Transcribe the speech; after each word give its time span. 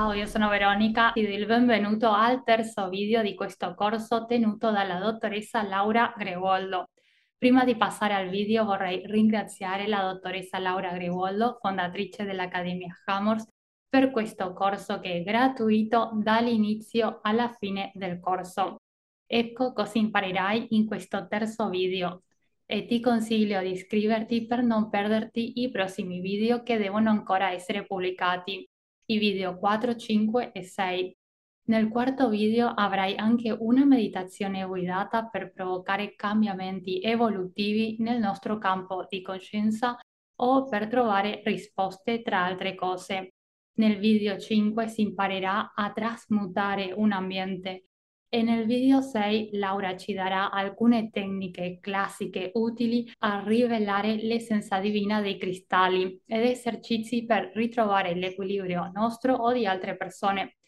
Ciao, 0.00 0.14
io 0.14 0.24
sono 0.24 0.48
Veronica, 0.48 1.10
ti 1.12 1.26
do 1.26 1.28
il 1.28 1.44
benvenuto 1.44 2.10
al 2.10 2.42
terzo 2.42 2.88
video 2.88 3.20
di 3.20 3.34
questo 3.34 3.74
corso 3.74 4.24
tenuto 4.24 4.70
dalla 4.70 4.98
dottoressa 4.98 5.62
Laura 5.62 6.14
Gregoldo. 6.16 6.88
Prima 7.36 7.64
di 7.66 7.76
passare 7.76 8.14
al 8.14 8.30
video 8.30 8.64
vorrei 8.64 9.02
ringraziare 9.04 9.86
la 9.86 10.00
dottoressa 10.00 10.58
Laura 10.58 10.90
Gregoldo, 10.92 11.58
fondatrice 11.60 12.24
dell'Accademia 12.24 12.88
Hammers, 13.04 13.46
per 13.90 14.10
questo 14.10 14.54
corso 14.54 15.00
che 15.00 15.16
è 15.18 15.22
gratuito 15.22 16.12
dall'inizio 16.14 17.18
alla 17.20 17.54
fine 17.58 17.90
del 17.92 18.20
corso. 18.20 18.80
Ecco 19.26 19.74
cosa 19.74 19.98
imparerai 19.98 20.68
in 20.70 20.86
questo 20.86 21.26
terzo 21.28 21.68
video 21.68 22.22
e 22.64 22.86
ti 22.86 23.00
consiglio 23.00 23.60
di 23.60 23.72
iscriverti 23.72 24.46
per 24.46 24.62
non 24.62 24.88
perderti 24.88 25.60
i 25.60 25.70
prossimi 25.70 26.20
video 26.20 26.62
che 26.62 26.78
devono 26.78 27.10
ancora 27.10 27.50
essere 27.50 27.84
pubblicati 27.84 28.66
i 29.10 29.18
video 29.18 29.58
4, 29.58 29.96
5 29.96 30.52
e 30.52 30.62
6. 30.62 31.16
Nel 31.64 31.88
quarto 31.88 32.28
video 32.28 32.68
avrai 32.68 33.16
anche 33.16 33.50
una 33.50 33.84
meditazione 33.84 34.64
guidata 34.64 35.26
per 35.26 35.52
provocare 35.52 36.14
cambiamenti 36.14 37.00
evolutivi 37.00 37.96
nel 37.98 38.20
nostro 38.20 38.58
campo 38.58 39.06
di 39.08 39.20
coscienza 39.20 39.98
o 40.42 40.68
per 40.68 40.86
trovare 40.86 41.42
risposte 41.44 42.22
tra 42.22 42.44
altre 42.44 42.76
cose. 42.76 43.34
Nel 43.78 43.98
video 43.98 44.38
5 44.38 44.86
si 44.86 45.02
imparerà 45.02 45.72
a 45.74 45.90
trasmutare 45.90 46.92
un 46.94 47.10
ambiente 47.10 47.86
e 48.32 48.42
nel 48.42 48.64
video 48.64 49.00
6 49.00 49.50
Laura 49.54 49.96
ci 49.96 50.12
darà 50.12 50.50
alcune 50.52 51.10
tecniche 51.10 51.78
classiche 51.80 52.52
utili 52.54 53.10
a 53.18 53.42
rivelare 53.44 54.14
l'essenza 54.14 54.78
divina 54.78 55.20
dei 55.20 55.36
cristalli 55.36 56.22
ed 56.26 56.44
esercizi 56.44 57.26
per 57.26 57.50
ritrovare 57.54 58.14
l'equilibrio 58.14 58.88
nostro 58.94 59.34
o 59.34 59.52
di 59.52 59.66
altre 59.66 59.96
persone. 59.96 60.58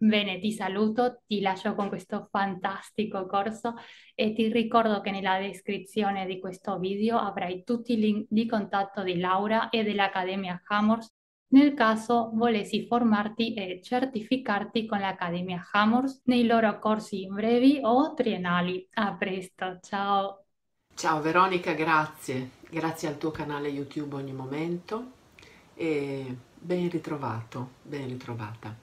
Bene, 0.00 0.38
ti 0.38 0.52
saluto, 0.52 1.22
ti 1.26 1.40
lascio 1.40 1.74
con 1.74 1.88
questo 1.88 2.28
fantastico 2.30 3.26
corso 3.26 3.74
e 4.14 4.32
ti 4.32 4.46
ricordo 4.52 5.00
che 5.00 5.10
nella 5.10 5.40
descrizione 5.40 6.24
di 6.24 6.38
questo 6.38 6.78
video 6.78 7.18
avrai 7.18 7.64
tutti 7.64 7.94
i 7.94 7.98
link 7.98 8.26
di 8.30 8.46
contatto 8.46 9.02
di 9.02 9.18
Laura 9.18 9.70
e 9.70 9.82
dell'Accademia 9.82 10.62
Hammers 10.68 11.17
nel 11.48 11.74
caso 11.74 12.30
volessi 12.34 12.86
formarti 12.86 13.54
e 13.54 13.80
certificarti 13.82 14.86
con 14.86 14.98
l'Accademia 14.98 15.66
Hammers 15.72 16.22
nei 16.24 16.46
loro 16.46 16.78
corsi 16.78 17.26
brevi 17.26 17.80
o 17.82 18.14
triennali. 18.14 18.86
A 18.94 19.14
presto, 19.14 19.78
ciao! 19.80 20.44
Ciao 20.94 21.20
Veronica, 21.20 21.72
grazie. 21.72 22.50
Grazie 22.68 23.08
al 23.08 23.18
tuo 23.18 23.30
canale 23.30 23.68
YouTube 23.68 24.16
ogni 24.16 24.32
momento 24.32 25.12
e 25.74 26.36
ben 26.54 26.90
ritrovato, 26.90 27.70
ben 27.82 28.08
ritrovata. 28.08 28.74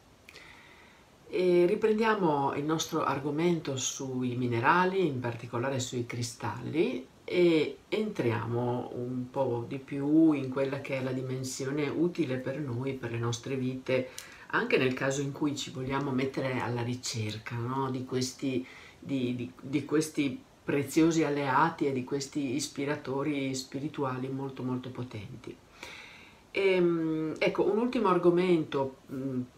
E 1.27 1.66
riprendiamo 1.66 2.53
il 2.55 2.63
nostro 2.63 3.03
argomento 3.03 3.75
sui 3.77 4.36
minerali, 4.36 5.05
in 5.05 5.19
particolare 5.19 5.80
sui 5.80 6.05
cristalli 6.05 7.05
e 7.26 7.80
entriamo 7.90 8.92
un 8.94 9.30
po' 9.31 9.66
di 9.68 9.80
più 9.80 10.31
in 10.34 10.50
quella 10.50 10.80
che 10.80 11.00
è 11.00 11.04
la 11.04 11.12
dimensione 11.12 11.90
utile 11.90 12.38
per 12.38 12.59
noi, 12.59 12.94
per 12.94 13.12
le 13.12 13.17
nostre 13.17 13.56
vite, 13.56 14.09
anche 14.52 14.78
nel 14.78 14.94
caso 14.94 15.22
in 15.22 15.32
cui 15.32 15.58
ci 15.58 15.72
vogliamo 15.72 16.12
mettere 16.12 16.59
alla 16.59 16.84
ricerca 16.84 17.56
no? 17.56 17.90
di, 17.90 18.06
questi, 18.06 18.66
di, 19.00 19.36
di, 19.36 19.52
di 19.59 19.84
questi 19.86 20.40
preziosi 20.64 21.23
alleati 21.23 21.88
e 21.88 21.92
di 21.92 22.04
questi 22.04 22.56
ispiratori 22.56 23.54
spirituali 23.56 24.30
molto 24.30 24.62
molto 24.64 24.89
potenti. 24.89 25.56
E, 26.52 26.62
ehm, 26.62 27.34
ecco, 27.39 27.70
un 27.70 27.80
ultimo 27.80 28.08
argomento 28.08 28.98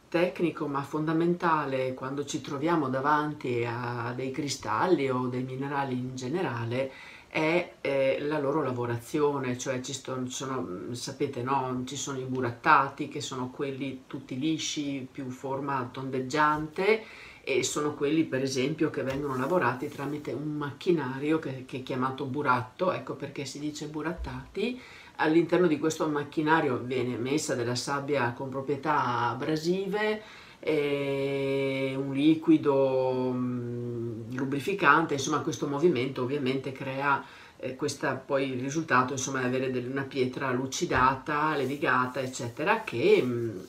tecnico 0.10 0.68
ma 0.68 0.82
fondamentale 0.84 1.94
quando 1.94 2.24
ci 2.24 2.40
troviamo 2.40 2.88
davanti 2.88 3.66
a 3.68 4.14
dei 4.16 4.32
cristalli 4.32 5.10
o 5.10 5.28
dei 5.28 5.44
minerali 5.44 5.94
in 5.94 6.16
generale 6.16 6.92
è 7.28 7.74
eh, 7.82 8.18
la 8.22 8.40
loro 8.40 8.62
lavorazione, 8.64 9.58
cioè 9.58 9.82
ci 9.82 9.94
sono, 9.94 10.28
sono, 10.30 10.94
sapete, 10.94 11.44
no? 11.44 11.84
ci 11.86 11.96
sono 11.96 12.20
i 12.20 12.24
burattati 12.24 13.08
che 13.08 13.22
sono 13.22 13.50
quelli 13.50 14.04
tutti 14.08 14.40
lisci, 14.40 15.08
più 15.12 15.30
forma 15.30 15.90
tondeggiante 15.92 17.04
e 17.44 17.64
sono 17.64 17.94
quelli 17.94 18.26
per 18.26 18.42
esempio 18.42 18.90
che 18.90 19.04
vengono 19.04 19.38
lavorati 19.38 19.88
tramite 19.88 20.34
un 20.34 20.58
macchinario 20.58 21.40
che, 21.40 21.64
che 21.66 21.78
è 21.78 21.84
chiamato 21.84 22.26
buratto, 22.26 22.92
ecco 22.92 23.16
perché 23.16 23.46
si 23.46 23.60
dice 23.60 23.88
burattati. 23.88 24.80
All'interno 25.20 25.66
di 25.66 25.80
questo 25.80 26.08
macchinario 26.08 26.78
viene 26.78 27.18
messa 27.18 27.56
della 27.56 27.76
sabbia 27.76 28.34
con 28.34 28.50
proprietà 28.50 29.30
abrasive, 29.30 30.22
un 30.60 32.14
liquido 32.14 33.32
mm, 33.34 34.36
lubrificante, 34.36 35.14
insomma 35.14 35.40
questo 35.40 35.68
movimento 35.68 36.24
ovviamente 36.24 36.72
crea 36.72 37.24
eh, 37.58 37.76
questa, 37.76 38.14
poi 38.14 38.52
il 38.52 38.62
risultato 38.62 39.14
insomma, 39.14 39.42
è 39.42 39.46
avere 39.46 39.72
del, 39.72 39.90
una 39.90 40.04
pietra 40.04 40.52
lucidata, 40.52 41.56
levigata 41.56 42.20
eccetera 42.20 42.84
che 42.84 43.22
mh, 43.22 43.28
mm, 43.28 43.60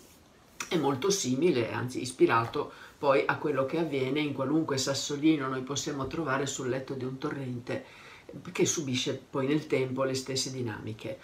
è 0.69 0.77
molto 0.77 1.11
simile, 1.11 1.73
anzi 1.73 2.01
ispirato 2.01 2.73
poi 2.99 3.23
a 3.25 3.37
quello 3.37 3.65
che 3.65 3.79
avviene 3.79 4.21
in 4.21 4.33
qualunque 4.33 4.77
sassolino 4.77 5.47
noi 5.47 5.63
possiamo 5.63 6.07
trovare 6.07 6.47
sul 6.47 6.69
letto 6.69 6.95
di 6.95 7.05
un 7.05 7.17
torrente 7.17 7.85
che 8.53 8.67
subisce 8.67 9.19
poi 9.31 9.47
nel 9.47 9.67
tempo 9.67 10.05
le 10.05 10.15
stesse 10.15 10.51
dinamiche. 10.51 11.19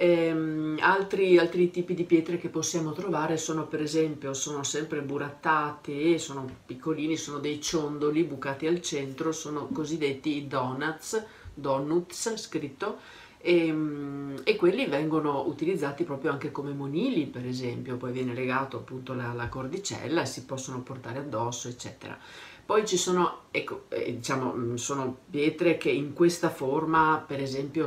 Ehm, 0.00 0.76
altri, 0.80 1.38
altri, 1.38 1.72
tipi 1.72 1.92
di 1.92 2.04
pietre 2.04 2.38
che 2.38 2.48
possiamo 2.50 2.92
trovare 2.92 3.36
sono 3.36 3.66
per 3.66 3.82
esempio, 3.82 4.32
sono 4.32 4.62
sempre 4.62 5.02
burattati, 5.02 6.20
sono 6.20 6.48
piccolini, 6.64 7.16
sono 7.16 7.38
dei 7.38 7.60
ciondoli 7.60 8.22
bucati 8.22 8.68
al 8.68 8.80
centro, 8.80 9.32
sono 9.32 9.66
cosiddetti 9.66 10.46
donuts, 10.46 11.20
donuts 11.52 12.36
scritto, 12.36 12.98
e, 13.38 13.66
ehm, 13.66 14.40
e, 14.44 14.54
quelli 14.54 14.86
vengono 14.86 15.44
utilizzati 15.48 16.04
proprio 16.04 16.30
anche 16.30 16.52
come 16.52 16.72
monili 16.72 17.26
per 17.26 17.44
esempio, 17.44 17.96
poi 17.96 18.12
viene 18.12 18.34
legato 18.34 18.76
appunto 18.76 19.14
la, 19.14 19.32
la 19.32 19.48
cordicella 19.48 20.24
si 20.24 20.44
possono 20.44 20.80
portare 20.82 21.18
addosso 21.18 21.66
eccetera. 21.66 22.16
Poi 22.64 22.86
ci 22.86 22.96
sono, 22.98 23.44
ecco, 23.50 23.86
eh, 23.88 24.14
diciamo, 24.14 24.76
sono 24.76 25.16
pietre 25.28 25.76
che 25.76 25.90
in 25.90 26.12
questa 26.12 26.50
forma 26.50 27.24
per 27.26 27.40
esempio 27.40 27.86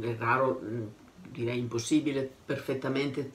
è 0.00 0.16
raro 0.18 0.60
direi 1.32 1.58
impossibile, 1.58 2.30
perfettamente 2.44 3.32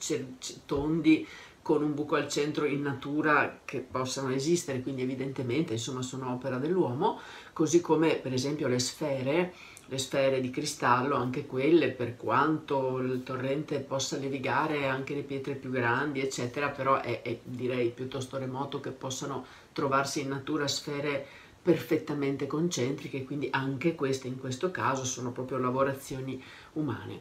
tondi 0.64 1.26
con 1.60 1.82
un 1.82 1.92
buco 1.92 2.16
al 2.16 2.28
centro 2.28 2.64
in 2.64 2.80
natura 2.80 3.60
che 3.66 3.80
possano 3.80 4.30
esistere, 4.30 4.80
quindi 4.80 5.02
evidentemente 5.02 5.74
insomma 5.74 6.00
sono 6.00 6.32
opera 6.32 6.56
dell'uomo, 6.56 7.20
così 7.52 7.82
come 7.82 8.14
per 8.14 8.32
esempio 8.32 8.68
le 8.68 8.78
sfere, 8.78 9.52
le 9.86 9.98
sfere 9.98 10.40
di 10.40 10.48
cristallo, 10.48 11.14
anche 11.14 11.44
quelle, 11.44 11.90
per 11.90 12.16
quanto 12.16 12.96
il 13.00 13.22
torrente 13.22 13.80
possa 13.80 14.16
levigare 14.16 14.86
anche 14.86 15.14
le 15.14 15.22
pietre 15.22 15.56
più 15.56 15.68
grandi, 15.68 16.20
eccetera, 16.20 16.70
però 16.70 17.02
è, 17.02 17.20
è 17.20 17.38
direi 17.42 17.90
piuttosto 17.90 18.38
remoto 18.38 18.80
che 18.80 18.90
possano 18.90 19.44
trovarsi 19.72 20.22
in 20.22 20.28
natura 20.28 20.66
sfere 20.66 21.26
perfettamente 21.60 22.46
concentriche, 22.46 23.24
quindi 23.24 23.48
anche 23.50 23.94
queste 23.94 24.26
in 24.26 24.38
questo 24.38 24.70
caso 24.70 25.04
sono 25.04 25.32
proprio 25.32 25.58
lavorazioni 25.58 26.42
umane. 26.72 27.20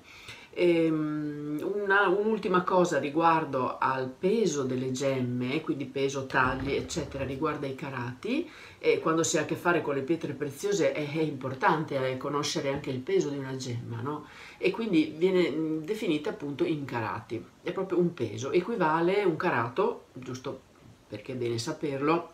Ehm, 0.59 1.59
un'ultima 1.62 2.63
cosa 2.63 2.97
riguardo 2.97 3.78
al 3.78 4.07
peso 4.09 4.63
delle 4.63 4.91
gemme, 4.91 5.62
quindi 5.62 5.85
peso, 5.85 6.25
tagli, 6.25 6.72
eccetera, 6.73 7.23
riguarda 7.23 7.68
i 7.68 7.75
carati. 7.75 8.50
E 8.79 9.00
quando 9.00 9.22
si 9.22 9.38
ha 9.38 9.41
a 9.41 9.46
che 9.46 9.56
fare 9.56 9.84
con 9.84 9.94
le 9.94 10.01
pietre 10.01 10.34
preziose 10.34 10.94
è, 10.94 11.12
è 11.12 11.22
importante 11.22 12.09
eh, 12.09 12.17
conoscere 12.17 12.72
anche 12.72 12.90
il 12.90 13.00
peso 13.00 13.29
di 13.29 13.38
una 13.38 13.56
gemma, 13.56 14.01
no? 14.01 14.25
E 14.57 14.72
quindi 14.72 15.13
viene 15.16 15.84
definita 15.84 16.31
appunto 16.31 16.63
in 16.63 16.85
carati. 16.85 17.44
È 17.62 17.72
proprio 17.72 18.00
un 18.00 18.16
peso. 18.16 18.51
Equivale 18.51 19.23
un 19.23 19.35
carato, 19.35 20.06
giusto 20.13 20.61
perché 21.08 21.34
è 21.34 21.35
bene 21.35 21.59
saperlo, 21.59 22.31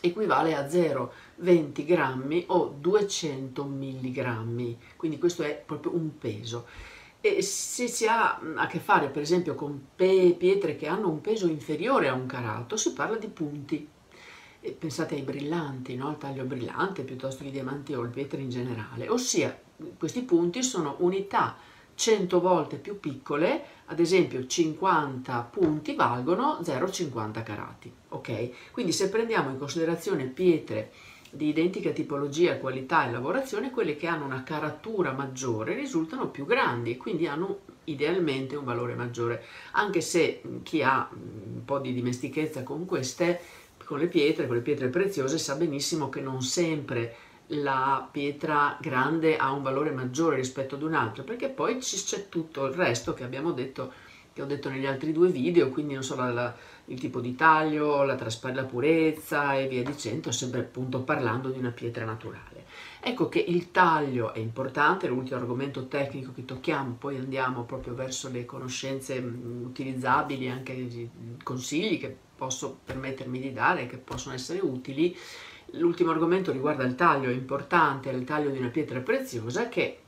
equivale 0.00 0.56
a 0.56 0.66
0,20 0.66 1.84
grammi 1.84 2.44
o 2.48 2.74
200 2.76 3.64
milligrammi. 3.64 4.78
Quindi 4.96 5.18
questo 5.18 5.44
è 5.44 5.62
proprio 5.64 5.94
un 5.94 6.18
peso. 6.18 6.66
E 7.20 7.42
se 7.42 7.88
si 7.88 8.06
ha 8.06 8.38
a 8.38 8.66
che 8.66 8.78
fare 8.78 9.08
per 9.08 9.22
esempio 9.22 9.54
con 9.54 9.88
pietre 9.96 10.76
che 10.76 10.86
hanno 10.86 11.08
un 11.08 11.20
peso 11.20 11.48
inferiore 11.48 12.08
a 12.08 12.14
un 12.14 12.26
carato, 12.26 12.76
si 12.76 12.92
parla 12.92 13.16
di 13.16 13.28
punti. 13.28 13.88
E 14.60 14.70
pensate 14.72 15.14
ai 15.14 15.22
brillanti, 15.22 15.96
no? 15.96 16.08
al 16.08 16.18
taglio 16.18 16.44
brillante 16.44 17.02
piuttosto 17.02 17.44
che 17.44 17.50
diamanti 17.50 17.94
o 17.94 18.02
le 18.02 18.08
pietre 18.08 18.40
in 18.40 18.50
generale. 18.50 19.08
Ossia, 19.08 19.56
questi 19.96 20.22
punti 20.22 20.62
sono 20.62 20.96
unità 20.98 21.56
100 21.98 22.40
volte 22.40 22.76
più 22.76 23.00
piccole, 23.00 23.64
ad 23.86 23.98
esempio 23.98 24.46
50 24.46 25.48
punti 25.50 25.96
valgono 25.96 26.60
0,50 26.62 27.42
carati. 27.42 27.92
Ok? 28.10 28.70
Quindi 28.70 28.92
se 28.92 29.08
prendiamo 29.08 29.50
in 29.50 29.58
considerazione 29.58 30.26
pietre 30.26 30.92
di 31.30 31.48
identica 31.48 31.90
tipologia, 31.90 32.58
qualità 32.58 33.06
e 33.06 33.10
lavorazione, 33.10 33.70
quelle 33.70 33.96
che 33.96 34.06
hanno 34.06 34.24
una 34.24 34.42
caratura 34.42 35.12
maggiore 35.12 35.74
risultano 35.74 36.28
più 36.28 36.46
grandi 36.46 36.92
e 36.92 36.96
quindi 36.96 37.26
hanno 37.26 37.60
idealmente 37.84 38.56
un 38.56 38.64
valore 38.64 38.94
maggiore, 38.94 39.44
anche 39.72 40.00
se 40.00 40.42
chi 40.62 40.82
ha 40.82 41.08
po' 41.68 41.78
di 41.78 41.92
dimestichezza 41.92 42.62
con 42.62 42.86
queste, 42.86 43.40
con 43.84 43.98
le 43.98 44.06
pietre, 44.06 44.46
con 44.46 44.56
le 44.56 44.62
pietre 44.62 44.88
preziose, 44.88 45.36
sa 45.36 45.54
benissimo 45.54 46.08
che 46.08 46.22
non 46.22 46.40
sempre 46.40 47.14
la 47.48 48.08
pietra 48.10 48.78
grande 48.80 49.36
ha 49.36 49.52
un 49.52 49.62
valore 49.62 49.90
maggiore 49.90 50.36
rispetto 50.36 50.76
ad 50.76 50.82
un'altra, 50.82 51.22
perché 51.22 51.50
poi 51.50 51.76
c'è 51.76 52.30
tutto 52.30 52.64
il 52.64 52.72
resto 52.72 53.12
che 53.12 53.24
abbiamo 53.24 53.52
detto, 53.52 53.92
che 54.32 54.40
ho 54.40 54.46
detto 54.46 54.70
negli 54.70 54.86
altri 54.86 55.12
due 55.12 55.28
video, 55.28 55.68
quindi 55.68 55.92
non 55.92 56.02
solo 56.02 56.32
la, 56.32 56.54
il 56.88 56.98
tipo 56.98 57.20
di 57.20 57.34
taglio, 57.34 58.02
la, 58.02 58.18
la 58.52 58.64
purezza 58.64 59.54
e 59.54 59.68
via 59.68 59.82
dicendo, 59.82 60.30
sempre 60.30 60.60
appunto 60.60 61.00
parlando 61.00 61.50
di 61.50 61.58
una 61.58 61.70
pietra 61.70 62.04
naturale. 62.04 62.64
Ecco 63.00 63.28
che 63.28 63.38
il 63.38 63.70
taglio 63.70 64.32
è 64.32 64.38
importante, 64.38 65.06
l'ultimo 65.06 65.38
argomento 65.38 65.86
tecnico 65.86 66.32
che 66.34 66.44
tocchiamo, 66.44 66.96
poi 66.98 67.16
andiamo 67.16 67.64
proprio 67.64 67.94
verso 67.94 68.30
le 68.30 68.44
conoscenze 68.44 69.16
utilizzabili, 69.18 70.48
anche 70.48 71.10
consigli 71.42 71.98
che 71.98 72.16
posso 72.36 72.78
permettermi 72.84 73.38
di 73.40 73.52
dare, 73.52 73.86
che 73.86 73.98
possono 73.98 74.34
essere 74.34 74.60
utili. 74.60 75.16
L'ultimo 75.72 76.10
argomento 76.10 76.50
riguarda 76.50 76.84
il 76.84 76.94
taglio, 76.94 77.28
è 77.28 77.34
importante, 77.34 78.10
è 78.10 78.14
il 78.14 78.24
taglio 78.24 78.50
di 78.50 78.58
una 78.58 78.68
pietra 78.68 79.00
preziosa 79.00 79.68
che 79.68 80.00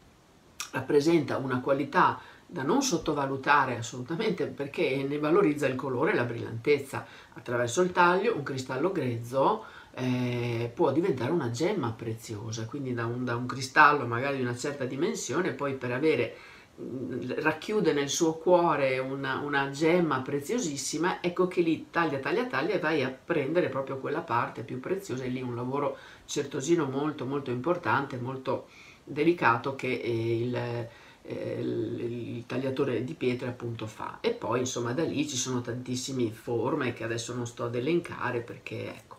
rappresenta 0.72 1.36
una 1.36 1.60
qualità 1.60 2.20
da 2.52 2.64
non 2.64 2.82
sottovalutare 2.82 3.76
assolutamente 3.76 4.46
perché 4.46 5.06
ne 5.08 5.18
valorizza 5.18 5.68
il 5.68 5.76
colore 5.76 6.10
e 6.10 6.14
la 6.14 6.24
brillantezza. 6.24 7.06
Attraverso 7.34 7.80
il 7.80 7.92
taglio 7.92 8.34
un 8.34 8.42
cristallo 8.42 8.90
grezzo 8.90 9.64
eh, 9.94 10.70
può 10.74 10.90
diventare 10.90 11.30
una 11.30 11.50
gemma 11.50 11.92
preziosa, 11.92 12.66
quindi 12.66 12.92
da 12.92 13.06
un, 13.06 13.24
da 13.24 13.36
un, 13.36 13.46
cristallo 13.46 14.04
magari 14.04 14.36
di 14.36 14.42
una 14.42 14.56
certa 14.56 14.84
dimensione, 14.84 15.52
poi 15.52 15.74
per 15.74 15.92
avere 15.92 16.36
mm, 16.80 17.30
racchiude 17.36 17.92
nel 17.92 18.08
suo 18.08 18.34
cuore 18.34 18.98
una, 18.98 19.38
una, 19.38 19.70
gemma 19.70 20.20
preziosissima, 20.20 21.22
ecco 21.22 21.46
che 21.46 21.60
lì 21.60 21.86
taglia, 21.90 22.18
taglia, 22.18 22.46
taglia 22.46 22.74
e 22.74 22.78
vai 22.80 23.04
a 23.04 23.10
prendere 23.10 23.68
proprio 23.68 23.98
quella 23.98 24.22
parte 24.22 24.62
più 24.62 24.80
preziosa, 24.80 25.22
è 25.22 25.28
lì 25.28 25.40
un 25.40 25.54
lavoro 25.54 25.96
certosino 26.24 26.86
molto 26.86 27.26
molto 27.26 27.52
importante, 27.52 28.16
molto 28.16 28.66
delicato 29.04 29.74
che 29.76 29.86
il, 29.88 30.54
eh, 30.54 30.90
il, 31.28 32.00
il 32.00 32.46
tagliatore 32.46 33.04
di 33.04 33.14
pietre 33.14 33.48
appunto 33.48 33.86
fa 33.86 34.18
e 34.20 34.30
poi 34.30 34.60
insomma 34.60 34.92
da 34.92 35.04
lì 35.04 35.28
ci 35.28 35.36
sono 35.36 35.60
tantissime 35.60 36.30
forme 36.30 36.92
che 36.92 37.04
adesso 37.04 37.34
non 37.34 37.46
sto 37.46 37.64
ad 37.64 37.74
elencare 37.74 38.40
perché 38.40 38.94
ecco 38.94 39.18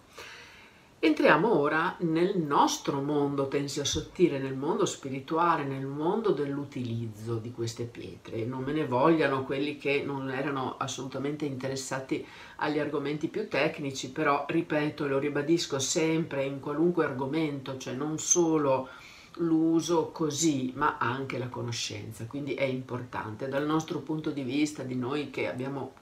Entriamo 1.04 1.58
ora 1.58 1.96
nel 2.02 2.38
nostro 2.38 3.02
mondo 3.02 3.48
tensi 3.48 3.84
sottile, 3.84 4.38
nel 4.38 4.54
mondo 4.54 4.86
spirituale, 4.86 5.64
nel 5.64 5.88
mondo 5.88 6.30
dell'utilizzo 6.30 7.38
di 7.38 7.52
queste 7.52 7.86
pietre. 7.86 8.46
Non 8.46 8.62
me 8.62 8.72
ne 8.72 8.86
vogliano 8.86 9.44
quelli 9.44 9.78
che 9.78 10.04
non 10.06 10.30
erano 10.30 10.76
assolutamente 10.78 11.46
interessati 11.46 12.24
agli 12.58 12.78
argomenti 12.78 13.30
più 13.30 13.48
tecnici, 13.48 14.12
però 14.12 14.46
ripeto 14.48 15.06
e 15.06 15.08
lo 15.08 15.18
ribadisco 15.18 15.80
sempre 15.80 16.44
in 16.44 16.60
qualunque 16.60 17.06
argomento, 17.06 17.80
cioè 17.80 17.96
non 17.96 18.20
solo 18.20 18.90
l'uso 19.36 20.10
così, 20.12 20.72
ma 20.76 20.98
anche 20.98 21.38
la 21.38 21.48
conoscenza. 21.48 22.26
Quindi 22.26 22.54
è 22.54 22.64
importante 22.64 23.48
dal 23.48 23.66
nostro 23.66 24.00
punto 24.00 24.32
di 24.32 24.44
vista, 24.44 24.84
di 24.84 24.96
noi 24.96 25.30
che 25.30 25.48
abbiamo 25.48 25.94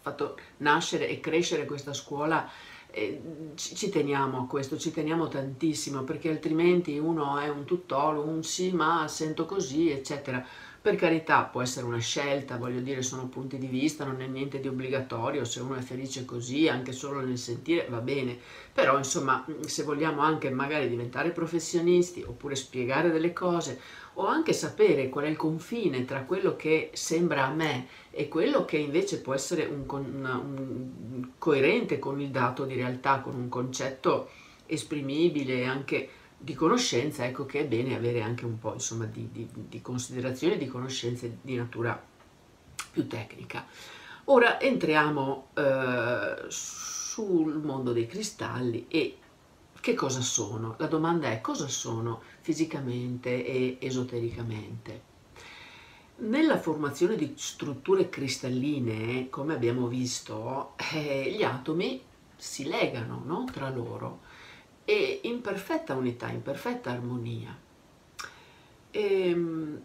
fatto 0.00 0.36
nascere 0.58 1.08
e 1.08 1.20
crescere 1.20 1.64
questa 1.64 1.94
scuola 1.94 2.48
eh, 2.92 3.20
ci 3.54 3.88
teniamo 3.88 4.40
a 4.40 4.46
questo, 4.46 4.76
ci 4.76 4.90
teniamo 4.90 5.28
tantissimo 5.28 6.02
perché 6.02 6.28
altrimenti 6.28 6.98
uno 6.98 7.38
è 7.38 7.48
un 7.48 7.64
tuttologo, 7.64 8.28
un 8.28 8.42
sì 8.42 8.72
ma 8.72 9.06
sento 9.08 9.46
così 9.46 9.90
eccetera. 9.90 10.44
Per 10.82 10.96
carità 10.96 11.42
può 11.42 11.60
essere 11.60 11.84
una 11.84 11.98
scelta, 11.98 12.56
voglio 12.56 12.80
dire 12.80 13.02
sono 13.02 13.26
punti 13.28 13.58
di 13.58 13.66
vista, 13.66 14.06
non 14.06 14.22
è 14.22 14.26
niente 14.26 14.60
di 14.60 14.68
obbligatorio, 14.68 15.44
se 15.44 15.60
uno 15.60 15.74
è 15.74 15.82
felice 15.82 16.24
così 16.24 16.68
anche 16.68 16.92
solo 16.92 17.20
nel 17.20 17.36
sentire 17.36 17.86
va 17.90 18.00
bene, 18.00 18.38
però 18.72 18.96
insomma 18.96 19.44
se 19.66 19.82
vogliamo 19.82 20.22
anche 20.22 20.48
magari 20.48 20.88
diventare 20.88 21.32
professionisti 21.32 22.22
oppure 22.26 22.54
spiegare 22.54 23.10
delle 23.10 23.34
cose 23.34 23.78
o 24.14 24.26
anche 24.26 24.54
sapere 24.54 25.10
qual 25.10 25.26
è 25.26 25.28
il 25.28 25.36
confine 25.36 26.06
tra 26.06 26.22
quello 26.22 26.56
che 26.56 26.88
sembra 26.94 27.44
a 27.44 27.52
me 27.52 27.86
e 28.10 28.28
quello 28.28 28.64
che 28.64 28.78
invece 28.78 29.20
può 29.20 29.34
essere 29.34 29.66
un, 29.66 29.84
un, 29.86 30.24
un 30.24 31.28
coerente 31.36 31.98
con 31.98 32.18
il 32.22 32.30
dato 32.30 32.64
di 32.64 32.74
realtà, 32.74 33.20
con 33.20 33.34
un 33.34 33.50
concetto 33.50 34.30
esprimibile 34.64 35.66
anche 35.66 36.08
di 36.42 36.54
conoscenza, 36.54 37.26
ecco 37.26 37.44
che 37.44 37.60
è 37.60 37.66
bene 37.66 37.94
avere 37.94 38.22
anche 38.22 38.46
un 38.46 38.58
po' 38.58 38.72
insomma, 38.72 39.04
di, 39.04 39.28
di, 39.30 39.46
di 39.52 39.82
considerazione, 39.82 40.56
di 40.56 40.66
conoscenze 40.66 41.38
di 41.42 41.54
natura 41.54 42.02
più 42.90 43.06
tecnica. 43.06 43.66
Ora 44.24 44.58
entriamo 44.58 45.48
eh, 45.54 46.44
sul 46.48 47.58
mondo 47.58 47.92
dei 47.92 48.06
cristalli 48.06 48.86
e 48.88 49.18
che 49.80 49.94
cosa 49.94 50.20
sono? 50.20 50.76
La 50.78 50.86
domanda 50.86 51.30
è 51.30 51.40
cosa 51.40 51.68
sono 51.68 52.22
fisicamente 52.40 53.44
e 53.44 53.76
esotericamente? 53.80 55.08
Nella 56.16 56.58
formazione 56.58 57.16
di 57.16 57.34
strutture 57.36 58.08
cristalline, 58.08 59.28
come 59.30 59.54
abbiamo 59.54 59.86
visto, 59.88 60.74
eh, 60.92 61.34
gli 61.34 61.42
atomi 61.42 62.02
si 62.36 62.66
legano 62.66 63.22
no? 63.24 63.44
tra 63.50 63.68
loro 63.70 64.20
e 64.90 65.20
in 65.22 65.40
perfetta 65.40 65.94
unità, 65.94 66.30
in 66.30 66.42
perfetta 66.42 66.90
armonia. 66.90 67.56
E, 68.90 69.28
ehm, 69.28 69.82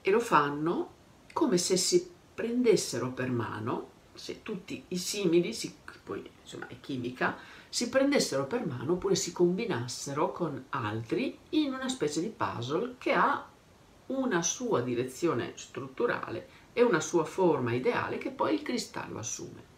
e 0.00 0.10
lo 0.12 0.20
fanno 0.20 0.90
come 1.32 1.58
se 1.58 1.76
si 1.76 2.08
prendessero 2.32 3.10
per 3.10 3.32
mano, 3.32 3.90
se 4.14 4.44
tutti 4.44 4.84
i 4.86 4.96
simili, 4.96 5.52
si, 5.52 5.74
poi 6.04 6.30
insomma 6.40 6.68
è 6.68 6.78
chimica, 6.78 7.38
si 7.68 7.88
prendessero 7.88 8.46
per 8.46 8.64
mano 8.64 8.92
oppure 8.92 9.16
si 9.16 9.32
combinassero 9.32 10.30
con 10.30 10.66
altri 10.68 11.36
in 11.50 11.72
una 11.72 11.88
specie 11.88 12.20
di 12.20 12.28
puzzle 12.28 12.94
che 12.98 13.12
ha 13.12 13.48
una 14.06 14.42
sua 14.42 14.80
direzione 14.80 15.54
strutturale 15.56 16.48
e 16.72 16.82
una 16.82 17.00
sua 17.00 17.24
forma 17.24 17.72
ideale 17.72 18.18
che 18.18 18.30
poi 18.30 18.54
il 18.54 18.62
cristallo 18.62 19.18
assume. 19.18 19.77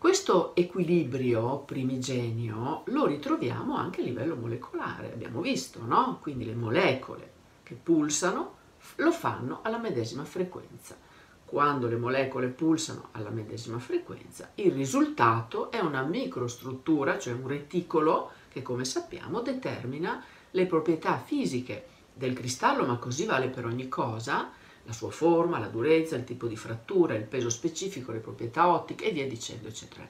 Questo 0.00 0.54
equilibrio 0.56 1.58
primigenio 1.58 2.84
lo 2.86 3.04
ritroviamo 3.04 3.76
anche 3.76 4.00
a 4.00 4.04
livello 4.04 4.34
molecolare, 4.34 5.12
abbiamo 5.12 5.42
visto, 5.42 5.84
no? 5.84 6.16
Quindi 6.22 6.46
le 6.46 6.54
molecole 6.54 7.30
che 7.62 7.74
pulsano 7.74 8.54
lo 8.96 9.12
fanno 9.12 9.60
alla 9.62 9.76
medesima 9.76 10.24
frequenza 10.24 10.96
quando 11.44 11.86
le 11.86 11.98
molecole 11.98 12.46
pulsano 12.46 13.08
alla 13.10 13.28
medesima 13.28 13.78
frequenza, 13.78 14.52
il 14.54 14.72
risultato 14.72 15.70
è 15.70 15.80
una 15.80 16.02
microstruttura, 16.02 17.18
cioè 17.18 17.34
un 17.34 17.48
reticolo 17.48 18.30
che 18.48 18.62
come 18.62 18.86
sappiamo 18.86 19.40
determina 19.40 20.24
le 20.52 20.66
proprietà 20.66 21.18
fisiche 21.18 21.86
del 22.14 22.32
cristallo, 22.32 22.86
ma 22.86 22.96
così 22.96 23.26
vale 23.26 23.48
per 23.48 23.66
ogni 23.66 23.88
cosa, 23.88 24.50
la 24.84 24.92
sua 24.92 25.10
forma, 25.10 25.58
la 25.58 25.66
durezza, 25.66 26.16
il 26.16 26.24
tipo 26.24 26.46
di 26.46 26.56
frattura, 26.56 27.14
il 27.14 27.24
peso 27.24 27.50
specifico, 27.50 28.12
le 28.12 28.18
proprietà 28.18 28.68
ottiche 28.68 29.06
e 29.06 29.12
via 29.12 29.26
dicendo, 29.26 29.68
eccetera. 29.68 30.08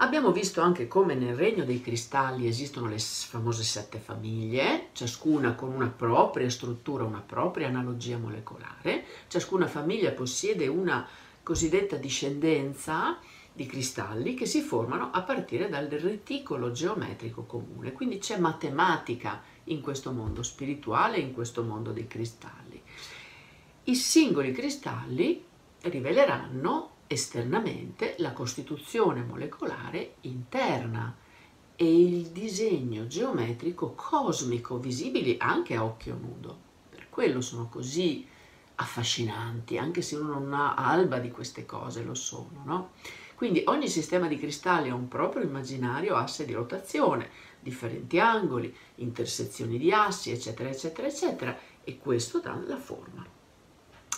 Abbiamo 0.00 0.30
visto 0.30 0.60
anche 0.60 0.86
come 0.86 1.14
nel 1.14 1.34
regno 1.34 1.64
dei 1.64 1.80
cristalli 1.80 2.46
esistono 2.46 2.86
le 2.86 3.00
famose 3.00 3.64
sette 3.64 3.98
famiglie, 3.98 4.90
ciascuna 4.92 5.54
con 5.54 5.70
una 5.72 5.88
propria 5.88 6.48
struttura, 6.50 7.02
una 7.02 7.22
propria 7.24 7.66
analogia 7.66 8.16
molecolare, 8.16 9.04
ciascuna 9.26 9.66
famiglia 9.66 10.12
possiede 10.12 10.68
una 10.68 11.04
cosiddetta 11.42 11.96
discendenza 11.96 13.18
di 13.52 13.66
cristalli 13.66 14.34
che 14.34 14.46
si 14.46 14.60
formano 14.60 15.10
a 15.12 15.22
partire 15.22 15.68
dal 15.68 15.88
reticolo 15.88 16.70
geometrico 16.70 17.42
comune. 17.42 17.92
Quindi 17.92 18.18
c'è 18.18 18.38
matematica 18.38 19.42
in 19.64 19.80
questo 19.80 20.12
mondo 20.12 20.44
spirituale, 20.44 21.18
in 21.18 21.32
questo 21.32 21.64
mondo 21.64 21.90
dei 21.90 22.06
cristalli. 22.06 22.80
I 23.88 23.94
singoli 23.94 24.52
cristalli 24.52 25.42
riveleranno 25.80 26.90
esternamente 27.06 28.16
la 28.18 28.34
costituzione 28.34 29.22
molecolare 29.22 30.16
interna 30.22 31.16
e 31.74 31.98
il 31.98 32.26
disegno 32.26 33.06
geometrico 33.06 33.94
cosmico 33.94 34.76
visibili 34.76 35.36
anche 35.38 35.74
a 35.74 35.84
occhio 35.84 36.18
nudo. 36.20 36.58
Per 36.90 37.08
quello 37.08 37.40
sono 37.40 37.70
così 37.70 38.28
affascinanti, 38.74 39.78
anche 39.78 40.02
se 40.02 40.16
uno 40.16 40.34
non 40.34 40.52
ha 40.52 40.74
alba 40.74 41.18
di 41.18 41.30
queste 41.30 41.64
cose, 41.64 42.02
lo 42.02 42.12
sono, 42.12 42.60
no? 42.66 42.90
Quindi 43.36 43.62
ogni 43.68 43.88
sistema 43.88 44.28
di 44.28 44.38
cristalli 44.38 44.90
ha 44.90 44.94
un 44.94 45.08
proprio 45.08 45.44
immaginario 45.44 46.14
asse 46.14 46.44
di 46.44 46.52
rotazione, 46.52 47.30
differenti 47.58 48.20
angoli, 48.20 48.76
intersezioni 48.96 49.78
di 49.78 49.90
assi, 49.90 50.30
eccetera, 50.30 50.68
eccetera, 50.68 51.08
eccetera, 51.08 51.58
e 51.82 51.96
questo 51.96 52.38
dà 52.40 52.54
la 52.66 52.76
forma. 52.76 53.36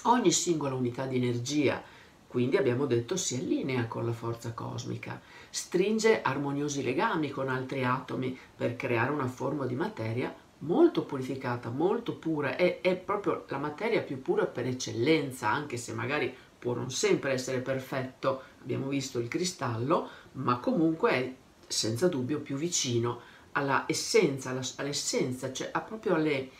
Ogni 0.02 0.33
singola 0.33 0.75
unità 0.75 1.07
di 1.07 1.16
energia 1.16 1.83
quindi 2.30 2.57
abbiamo 2.57 2.87
detto 2.87 3.16
si 3.16 3.35
allinea 3.35 3.87
con 3.87 4.07
la 4.07 4.12
forza 4.12 4.52
cosmica, 4.52 5.21
stringe 5.50 6.23
armoniosi 6.23 6.80
legami 6.85 7.28
con 7.28 7.49
altri 7.49 7.85
atomi 7.85 8.38
per 8.57 8.76
creare 8.76 9.11
una 9.11 9.26
forma 9.26 9.66
di 9.66 9.75
materia 9.75 10.33
molto 10.59 11.02
purificata, 11.02 11.71
molto 11.71 12.14
pura, 12.14 12.54
è, 12.54 12.80
è 12.83 12.95
proprio 12.95 13.45
la 13.49 13.59
materia 13.59 14.02
più 14.02 14.23
pura 14.23 14.47
per 14.47 14.66
eccellenza, 14.66 15.50
anche 15.50 15.76
se 15.76 15.92
magari 15.92 16.33
può 16.57 16.73
non 16.73 16.92
sempre 16.92 17.33
essere 17.33 17.59
perfetto, 17.59 18.42
abbiamo 18.62 18.87
visto 18.87 19.19
il 19.19 19.26
cristallo, 19.26 20.09
ma 20.35 20.59
comunque 20.59 21.11
è 21.11 21.35
senza 21.66 22.07
dubbio 22.07 22.38
più 22.38 22.54
vicino 22.54 23.23
alla 23.52 23.87
essenza, 23.88 24.57
all'essenza, 24.76 25.52
cioè 25.52 25.71
a 25.73 25.80
proprio 25.80 26.14
alle, 26.14 26.50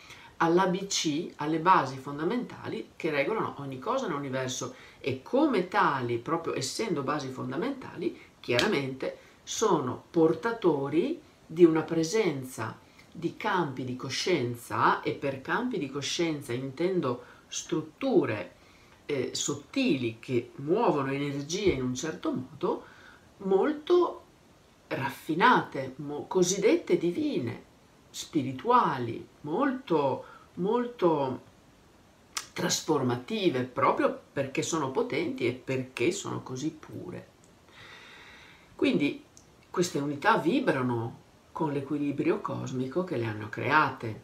all'ABC, 0.43 1.33
alle 1.37 1.59
basi 1.59 1.97
fondamentali 1.97 2.91
che 2.95 3.11
regolano 3.11 3.55
ogni 3.59 3.79
cosa 3.79 4.07
nell'universo. 4.07 4.75
E 4.99 5.21
come 5.21 5.67
tali, 5.67 6.17
proprio 6.17 6.55
essendo 6.55 7.03
basi 7.03 7.29
fondamentali, 7.29 8.19
chiaramente 8.39 9.17
sono 9.43 10.03
portatori 10.09 11.21
di 11.45 11.63
una 11.63 11.83
presenza 11.83 12.77
di 13.11 13.35
campi 13.35 13.83
di 13.83 13.95
coscienza 13.95 15.01
e 15.01 15.11
per 15.11 15.41
campi 15.41 15.77
di 15.77 15.89
coscienza 15.89 16.53
intendo 16.53 17.23
strutture 17.47 18.55
eh, 19.05 19.31
sottili 19.33 20.17
che 20.19 20.51
muovono 20.57 21.11
energie 21.11 21.71
in 21.71 21.83
un 21.83 21.95
certo 21.95 22.31
modo 22.31 22.85
molto 23.37 24.23
raffinate, 24.87 25.93
mo- 25.97 26.25
cosiddette 26.27 26.97
divine, 26.97 27.63
spirituali, 28.11 29.25
molto, 29.41 30.25
molto 30.55 31.49
trasformative 32.53 33.63
proprio 33.63 34.19
perché 34.31 34.61
sono 34.61 34.91
potenti 34.91 35.47
e 35.47 35.53
perché 35.53 36.11
sono 36.11 36.43
così 36.43 36.69
pure. 36.69 37.29
Quindi 38.75 39.23
queste 39.69 39.99
unità 39.99 40.37
vibrano 40.37 41.19
con 41.51 41.71
l'equilibrio 41.71 42.41
cosmico 42.41 43.03
che 43.03 43.17
le 43.17 43.25
hanno 43.25 43.49
create 43.49 44.21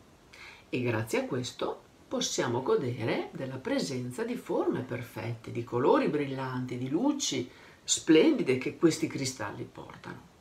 e 0.70 0.82
grazie 0.82 1.20
a 1.20 1.25
questo 1.25 1.82
possiamo 2.08 2.62
godere 2.62 3.29
della 3.32 3.58
presenza 3.58 4.24
di 4.24 4.36
forme 4.36 4.82
perfette, 4.82 5.51
di 5.51 5.63
colori 5.63 6.08
brillanti, 6.08 6.77
di 6.77 6.89
luci 6.89 7.50
splendide 7.84 8.58
che 8.58 8.77
questi 8.77 9.08
cristalli 9.08 9.63
portano. 9.63 10.36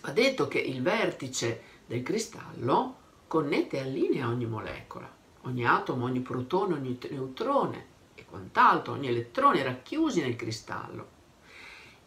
Va 0.00 0.10
detto 0.10 0.48
che 0.48 0.58
il 0.58 0.82
vertice 0.82 1.62
del 1.86 2.02
cristallo 2.02 2.96
connette 3.26 3.78
e 3.78 3.80
allinea 3.80 4.28
ogni 4.28 4.46
molecola, 4.46 5.10
ogni 5.42 5.66
atomo, 5.66 6.04
ogni 6.04 6.20
protone, 6.20 6.74
ogni 6.74 6.98
neutrone 7.10 7.86
e 8.14 8.24
quant'altro, 8.24 8.92
ogni 8.92 9.08
elettrone 9.08 9.62
racchiusi 9.62 10.20
nel 10.20 10.36
cristallo 10.36 11.08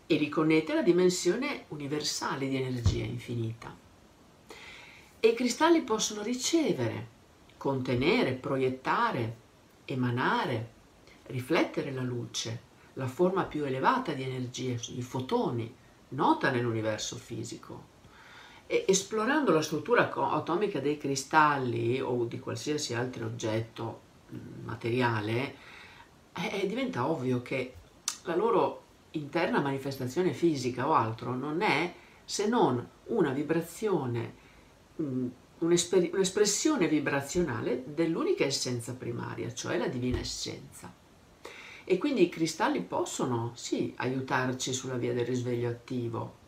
e 0.07 0.17
riconnette 0.17 0.71
alla 0.71 0.83
dimensione 0.83 1.65
universale 1.69 2.47
di 2.47 2.57
energia 2.57 3.03
infinita. 3.03 3.75
E 5.19 5.27
i 5.27 5.33
cristalli 5.33 5.81
possono 5.81 6.21
ricevere, 6.21 7.07
contenere, 7.57 8.33
proiettare, 8.33 9.37
emanare, 9.85 10.69
riflettere 11.27 11.91
la 11.91 12.03
luce, 12.03 12.61
la 12.93 13.07
forma 13.07 13.45
più 13.45 13.63
elevata 13.63 14.13
di 14.13 14.21
energia, 14.21 14.75
i 14.89 15.01
fotoni, 15.01 15.73
nota 16.09 16.51
nell'universo 16.51 17.15
fisico. 17.15 17.93
Esplorando 18.67 19.51
la 19.51 19.61
struttura 19.61 20.11
atomica 20.11 20.79
dei 20.79 20.97
cristalli 20.97 22.01
o 22.01 22.25
di 22.25 22.39
qualsiasi 22.39 22.95
altro 22.95 23.25
oggetto 23.25 24.01
mm, 24.33 24.65
materiale, 24.65 25.55
eh, 26.33 26.65
diventa 26.67 27.07
ovvio 27.07 27.41
che 27.41 27.75
la 28.23 28.35
loro 28.35 28.83
interna 29.11 29.61
manifestazione 29.61 30.33
fisica 30.33 30.87
o 30.87 30.93
altro 30.93 31.35
non 31.35 31.61
è 31.61 31.93
se 32.25 32.47
non 32.47 32.85
una 33.05 33.31
vibrazione, 33.31 34.33
mm, 35.01 35.27
un'espressione 35.59 36.87
vibrazionale 36.87 37.83
dell'unica 37.85 38.45
essenza 38.45 38.93
primaria, 38.93 39.53
cioè 39.53 39.77
la 39.77 39.87
divina 39.87 40.19
essenza. 40.19 40.91
E 41.87 41.97
quindi 41.99 42.23
i 42.23 42.29
cristalli 42.29 42.81
possono, 42.81 43.51
sì, 43.53 43.93
aiutarci 43.97 44.73
sulla 44.73 44.97
via 44.97 45.13
del 45.13 45.25
risveglio 45.25 45.69
attivo, 45.69 46.43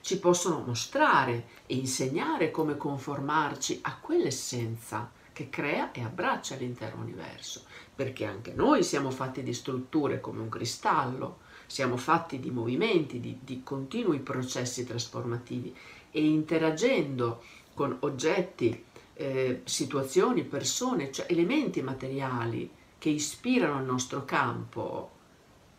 ci 0.00 0.18
possono 0.18 0.62
mostrare 0.64 1.46
e 1.66 1.76
insegnare 1.76 2.50
come 2.50 2.76
conformarci 2.76 3.80
a 3.82 3.98
quell'essenza 3.98 5.10
che 5.32 5.50
crea 5.50 5.92
e 5.92 6.02
abbraccia 6.02 6.56
l'intero 6.56 6.96
universo, 6.96 7.64
perché 7.94 8.24
anche 8.24 8.52
noi 8.54 8.82
siamo 8.82 9.10
fatti 9.10 9.42
di 9.42 9.52
strutture 9.52 10.20
come 10.20 10.40
un 10.40 10.48
cristallo, 10.48 11.40
siamo 11.66 11.96
fatti 11.96 12.40
di 12.40 12.50
movimenti, 12.50 13.20
di, 13.20 13.38
di 13.42 13.62
continui 13.62 14.20
processi 14.20 14.86
trasformativi 14.86 15.76
e 16.10 16.24
interagendo 16.24 17.42
con 17.74 17.96
oggetti, 18.00 18.84
eh, 19.14 19.60
situazioni, 19.64 20.44
persone, 20.44 21.12
cioè 21.12 21.26
elementi 21.28 21.82
materiali 21.82 22.70
che 22.96 23.10
ispirano 23.10 23.80
il 23.80 23.84
nostro 23.84 24.24
campo, 24.24 25.10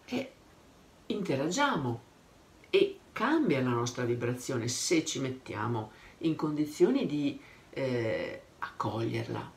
e 0.06 0.32
interagiamo 1.08 2.02
e 2.70 3.00
cambia 3.18 3.64
la 3.64 3.72
nostra 3.72 4.04
vibrazione 4.04 4.68
se 4.68 5.04
ci 5.04 5.20
mettiamo 5.20 5.90
in 6.20 6.36
condizioni 6.36 7.08
di 7.08 7.42
eh, 7.72 8.42
accoglierla. 8.60 9.52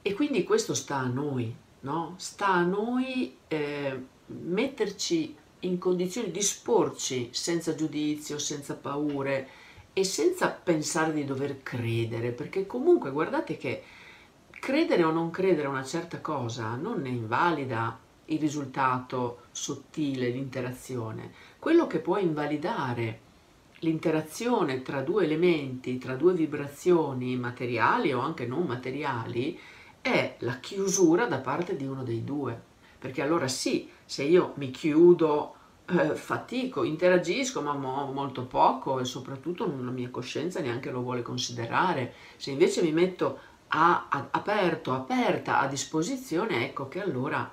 E 0.00 0.14
quindi 0.14 0.42
questo 0.42 0.72
sta 0.72 0.96
a 0.96 1.08
noi, 1.08 1.54
no? 1.80 2.14
Sta 2.16 2.48
a 2.48 2.62
noi 2.62 3.36
eh, 3.48 4.02
metterci 4.24 5.36
in 5.60 5.76
condizioni 5.76 6.30
di 6.30 6.40
sporci 6.40 7.28
senza 7.32 7.74
giudizio, 7.74 8.38
senza 8.38 8.76
paure 8.76 9.48
e 9.92 10.02
senza 10.02 10.48
pensare 10.48 11.12
di 11.12 11.26
dover 11.26 11.62
credere, 11.62 12.30
perché 12.30 12.66
comunque 12.66 13.10
guardate 13.10 13.58
che 13.58 13.82
credere 14.48 15.04
o 15.04 15.10
non 15.10 15.28
credere 15.28 15.66
a 15.66 15.70
una 15.70 15.84
certa 15.84 16.22
cosa 16.22 16.76
non 16.76 17.02
ne 17.02 17.10
invalida 17.10 18.00
il 18.26 18.38
risultato 18.38 19.42
sottile, 19.50 20.30
l'interazione. 20.30 21.50
Quello 21.62 21.86
che 21.86 22.00
può 22.00 22.18
invalidare 22.18 23.20
l'interazione 23.82 24.82
tra 24.82 25.00
due 25.00 25.22
elementi, 25.26 25.96
tra 25.96 26.16
due 26.16 26.32
vibrazioni 26.32 27.36
materiali 27.36 28.12
o 28.12 28.18
anche 28.18 28.46
non 28.46 28.64
materiali, 28.64 29.56
è 30.00 30.34
la 30.40 30.58
chiusura 30.58 31.26
da 31.26 31.38
parte 31.38 31.76
di 31.76 31.86
uno 31.86 32.02
dei 32.02 32.24
due. 32.24 32.60
Perché 32.98 33.22
allora 33.22 33.46
sì, 33.46 33.88
se 34.04 34.24
io 34.24 34.54
mi 34.56 34.72
chiudo, 34.72 35.54
eh, 35.86 36.16
fatico, 36.16 36.82
interagisco, 36.82 37.60
ma 37.62 37.74
mo- 37.74 38.10
molto 38.10 38.42
poco 38.42 38.98
e 38.98 39.04
soprattutto 39.04 39.64
la 39.64 39.92
mia 39.92 40.10
coscienza 40.10 40.58
neanche 40.58 40.90
lo 40.90 41.02
vuole 41.02 41.22
considerare. 41.22 42.14
Se 42.38 42.50
invece 42.50 42.82
mi 42.82 42.90
metto 42.90 43.38
a, 43.68 44.08
a, 44.10 44.26
aperto, 44.32 44.94
aperta, 44.94 45.60
a 45.60 45.68
disposizione, 45.68 46.64
ecco 46.64 46.88
che 46.88 47.00
allora 47.00 47.48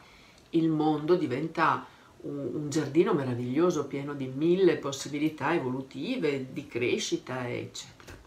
il 0.49 0.67
mondo 0.67 1.13
diventa 1.13 1.85
un, 2.21 2.69
giardino 2.69 3.13
meraviglioso 3.13 3.87
pieno 3.87 4.13
di 4.13 4.27
mille 4.27 4.77
possibilità 4.77 5.53
evolutive, 5.53 6.47
di 6.51 6.67
crescita, 6.67 7.49
eccetera. 7.49 8.17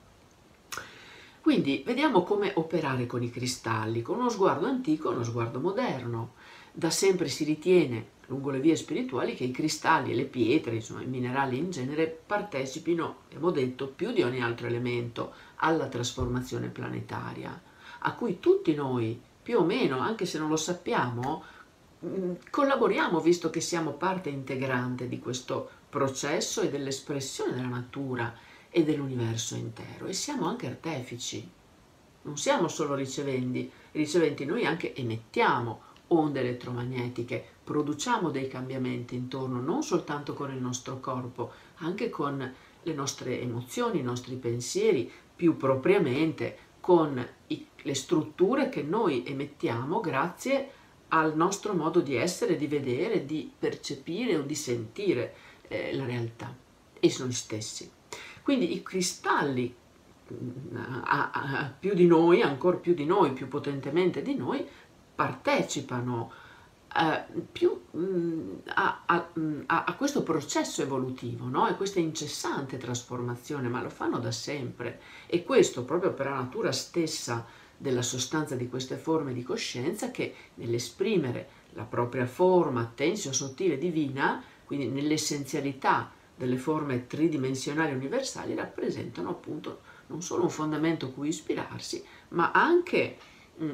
Quindi 1.40 1.82
vediamo 1.84 2.22
come 2.22 2.52
operare 2.54 3.06
con 3.06 3.22
i 3.22 3.30
cristalli, 3.30 4.00
con 4.00 4.18
uno 4.18 4.30
sguardo 4.30 4.66
antico 4.66 5.10
e 5.10 5.14
uno 5.14 5.24
sguardo 5.24 5.58
moderno. 5.58 6.34
Da 6.72 6.90
sempre 6.90 7.28
si 7.28 7.44
ritiene 7.44 8.20
lungo 8.26 8.50
le 8.50 8.60
vie 8.60 8.76
spirituali 8.76 9.34
che 9.34 9.44
i 9.44 9.50
cristalli 9.50 10.12
e 10.12 10.14
le 10.14 10.24
pietre, 10.24 10.76
insomma 10.76 11.02
i 11.02 11.06
minerali 11.06 11.58
in 11.58 11.70
genere, 11.70 12.06
partecipino, 12.06 13.16
abbiamo 13.26 13.50
detto, 13.50 13.88
più 13.88 14.12
di 14.12 14.22
ogni 14.22 14.42
altro 14.42 14.66
elemento 14.66 15.32
alla 15.56 15.88
trasformazione 15.88 16.68
planetaria, 16.68 17.60
a 18.00 18.14
cui 18.14 18.40
tutti 18.40 18.74
noi, 18.74 19.20
più 19.42 19.58
o 19.58 19.64
meno, 19.64 19.98
anche 19.98 20.24
se 20.24 20.38
non 20.38 20.48
lo 20.48 20.56
sappiamo, 20.56 21.42
collaboriamo 22.50 23.20
visto 23.20 23.50
che 23.50 23.60
siamo 23.60 23.92
parte 23.92 24.28
integrante 24.28 25.08
di 25.08 25.18
questo 25.20 25.68
processo 25.88 26.62
e 26.62 26.70
dell'espressione 26.70 27.54
della 27.54 27.68
natura 27.68 28.34
e 28.70 28.82
dell'universo 28.82 29.54
intero 29.54 30.06
e 30.06 30.12
siamo 30.12 30.46
anche 30.46 30.66
artefici. 30.66 31.48
Non 32.22 32.36
siamo 32.36 32.68
solo 32.68 32.94
riceventi, 32.94 33.70
riceventi 33.92 34.44
noi 34.44 34.64
anche 34.64 34.94
emettiamo 34.94 35.90
onde 36.08 36.40
elettromagnetiche, 36.40 37.44
produciamo 37.64 38.30
dei 38.30 38.48
cambiamenti 38.48 39.14
intorno 39.14 39.60
non 39.60 39.82
soltanto 39.82 40.34
con 40.34 40.52
il 40.52 40.60
nostro 40.60 40.98
corpo, 41.00 41.52
anche 41.76 42.10
con 42.10 42.54
le 42.82 42.94
nostre 42.94 43.40
emozioni, 43.40 44.00
i 44.00 44.02
nostri 44.02 44.34
pensieri, 44.36 45.10
più 45.34 45.56
propriamente 45.56 46.70
con 46.80 47.24
i, 47.48 47.66
le 47.82 47.94
strutture 47.94 48.68
che 48.68 48.82
noi 48.82 49.24
emettiamo 49.24 50.00
grazie 50.00 50.70
al 51.14 51.36
nostro 51.36 51.74
modo 51.74 52.00
di 52.00 52.16
essere, 52.16 52.56
di 52.56 52.66
vedere, 52.66 53.24
di 53.24 53.50
percepire 53.58 54.36
o 54.36 54.42
di 54.42 54.54
sentire 54.54 55.34
eh, 55.68 55.94
la 55.94 56.04
realtà 56.04 56.54
e 56.98 57.14
noi 57.18 57.32
stessi. 57.32 57.90
Quindi 58.42 58.74
i 58.74 58.82
cristalli 58.82 59.74
mm, 60.32 60.76
a, 60.76 61.30
a, 61.30 61.74
più 61.78 61.94
di 61.94 62.06
noi, 62.06 62.42
ancora 62.42 62.76
più 62.76 62.94
di 62.94 63.04
noi, 63.04 63.32
più 63.32 63.48
potentemente 63.48 64.22
di 64.22 64.34
noi, 64.34 64.66
partecipano 65.14 66.32
eh, 66.96 67.24
più 67.50 67.78
mh, 67.90 67.98
mm, 67.98 68.50
mm, 69.38 69.60
a, 69.66 69.84
a, 69.84 69.94
questo 69.94 70.22
processo 70.22 70.80
evolutivo 70.80 71.46
no? 71.46 71.68
e 71.68 71.76
questa 71.76 72.00
incessante 72.00 72.78
trasformazione, 72.78 73.68
ma 73.68 73.82
lo 73.82 73.90
fanno 73.90 74.18
da 74.18 74.32
sempre 74.32 75.00
e 75.26 75.44
questo 75.44 75.84
proprio 75.84 76.14
per 76.14 76.26
la 76.26 76.36
natura 76.36 76.72
stessa 76.72 77.46
della 77.82 78.02
sostanza 78.02 78.54
di 78.54 78.68
queste 78.68 78.94
forme 78.94 79.34
di 79.34 79.42
coscienza 79.42 80.12
che 80.12 80.32
nell'esprimere 80.54 81.48
la 81.72 81.82
propria 81.82 82.26
forma 82.26 82.92
tensio, 82.94 83.32
sottile, 83.32 83.76
divina, 83.76 84.40
quindi 84.64 84.86
nell'essenzialità 84.86 86.12
delle 86.36 86.58
forme 86.58 87.08
tridimensionali 87.08 87.92
universali, 87.92 88.54
rappresentano 88.54 89.30
appunto 89.30 89.80
non 90.06 90.22
solo 90.22 90.44
un 90.44 90.50
fondamento 90.50 91.10
cui 91.10 91.28
ispirarsi, 91.28 92.04
ma 92.28 92.52
anche 92.52 93.16